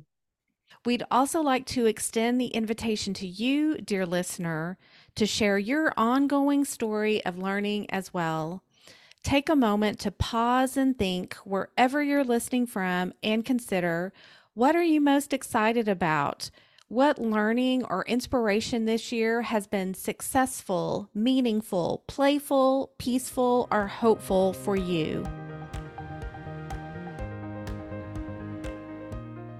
We'd 0.84 1.04
also 1.12 1.42
like 1.42 1.64
to 1.66 1.86
extend 1.86 2.40
the 2.40 2.48
invitation 2.48 3.14
to 3.14 3.26
you, 3.26 3.78
dear 3.78 4.04
listener, 4.04 4.78
to 5.14 5.26
share 5.26 5.58
your 5.58 5.92
ongoing 5.96 6.64
story 6.64 7.24
of 7.24 7.38
learning 7.38 7.88
as 7.90 8.12
well. 8.12 8.64
Take 9.22 9.48
a 9.48 9.54
moment 9.54 10.00
to 10.00 10.10
pause 10.10 10.76
and 10.76 10.98
think 10.98 11.34
wherever 11.44 12.02
you're 12.02 12.24
listening 12.24 12.66
from 12.66 13.12
and 13.22 13.44
consider 13.44 14.12
what 14.54 14.74
are 14.74 14.82
you 14.82 15.00
most 15.00 15.32
excited 15.32 15.86
about? 15.86 16.50
What 16.88 17.18
learning 17.18 17.84
or 17.86 18.04
inspiration 18.04 18.84
this 18.84 19.10
year 19.10 19.42
has 19.42 19.66
been 19.66 19.92
successful, 19.92 21.10
meaningful, 21.12 22.04
playful, 22.06 22.92
peaceful, 22.96 23.66
or 23.72 23.88
hopeful 23.88 24.52
for 24.52 24.76
you? 24.76 25.26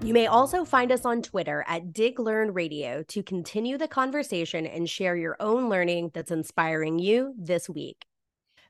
You 0.01 0.13
may 0.13 0.27
also 0.27 0.63
find 0.63 0.89
us 0.89 1.03
on 1.03 1.21
Twitter 1.21 1.65
at 1.67 1.91
Dig 1.91 2.17
Learn 2.17 2.53
Radio 2.53 3.03
to 3.09 3.21
continue 3.21 3.77
the 3.77 3.89
conversation 3.89 4.65
and 4.65 4.89
share 4.89 5.17
your 5.17 5.35
own 5.41 5.67
learning 5.67 6.11
that's 6.13 6.31
inspiring 6.31 6.97
you 6.97 7.33
this 7.37 7.67
week. 7.67 8.05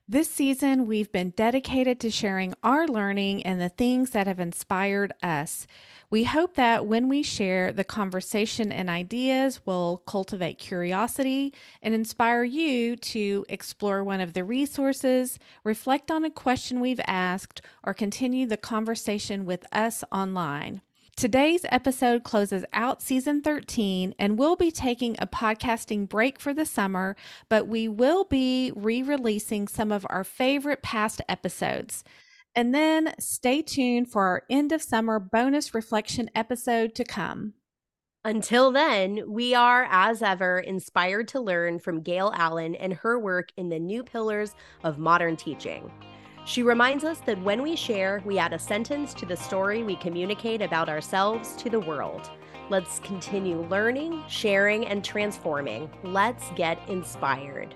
This 0.10 0.30
season, 0.30 0.88
we've 0.88 1.12
been 1.12 1.32
dedicated 1.32 2.00
to 2.00 2.10
sharing 2.10 2.54
our 2.64 2.88
learning 2.88 3.44
and 3.44 3.60
the 3.60 3.68
things 3.68 4.12
that 4.12 4.26
have 4.26 4.40
inspired 4.40 5.12
us. 5.22 5.68
We 6.10 6.24
hope 6.24 6.56
that 6.56 6.86
when 6.86 7.10
we 7.10 7.22
share, 7.22 7.74
the 7.74 7.84
conversation 7.84 8.72
and 8.72 8.90
ideas 8.90 9.66
will 9.66 10.04
cultivate 10.06 10.58
curiosity 10.58 11.54
and 11.82 11.94
inspire 11.94 12.46
you 12.46 12.96
to 12.96 13.46
explore 13.50 14.06
one 14.06 14.22
of 14.22 14.32
the 14.32 14.46
resources, 14.46 15.38
reflect 15.66 16.10
on 16.10 16.24
a 16.24 16.30
question 16.30 16.80
we've 16.80 17.02
asked, 17.08 17.62
or 17.84 17.94
continue 17.94 18.48
the 18.48 18.56
conversation 18.56 19.46
with 19.46 19.66
us 19.74 20.06
online. 20.10 20.82
Today's 21.18 21.66
episode 21.70 22.24
closes 22.24 22.64
out 22.72 23.02
season 23.02 23.42
13, 23.42 24.16
and 24.18 24.38
we'll 24.38 24.56
be 24.56 24.72
taking 24.72 25.18
a 25.20 25.28
podcasting 25.28 26.08
break 26.08 26.40
for 26.40 26.54
the 26.54 26.66
summer, 26.66 27.18
but 27.50 27.68
we 27.68 27.90
will 27.90 28.24
be 28.24 28.72
re 28.74 29.02
releasing 29.02 29.68
some 29.68 29.92
of 29.92 30.06
our 30.10 30.24
favorite 30.24 30.82
past 30.82 31.20
episodes. 31.28 32.06
And 32.58 32.74
then 32.74 33.14
stay 33.20 33.62
tuned 33.62 34.10
for 34.10 34.24
our 34.24 34.42
end 34.50 34.72
of 34.72 34.82
summer 34.82 35.20
bonus 35.20 35.76
reflection 35.76 36.28
episode 36.34 36.96
to 36.96 37.04
come. 37.04 37.54
Until 38.26 38.72
then, 38.72 39.22
we 39.28 39.54
are, 39.54 39.88
as 39.92 40.24
ever, 40.24 40.58
inspired 40.58 41.28
to 41.28 41.40
learn 41.40 41.78
from 41.78 42.02
Gayle 42.02 42.34
Allen 42.36 42.74
and 42.74 42.94
her 42.94 43.20
work 43.20 43.50
in 43.58 43.70
the 43.70 43.78
new 43.78 44.02
pillars 44.02 44.56
of 44.84 44.98
modern 44.98 45.36
teaching. 45.36 45.92
She 46.48 46.64
reminds 46.64 47.04
us 47.04 47.20
that 47.28 47.40
when 47.44 47.62
we 47.62 47.76
share, 47.76 48.24
we 48.26 48.40
add 48.40 48.54
a 48.54 48.60
sentence 48.60 49.14
to 49.14 49.28
the 49.28 49.38
story 49.38 49.84
we 49.84 49.96
communicate 49.96 50.64
about 50.64 50.90
ourselves 50.90 51.56
to 51.58 51.70
the 51.70 51.82
world. 51.82 52.28
Let's 52.72 52.98
continue 53.02 53.68
learning, 53.68 54.24
sharing, 54.28 54.88
and 54.88 55.06
transforming. 55.06 55.92
Let's 56.04 56.50
get 56.56 56.80
inspired. 56.90 57.76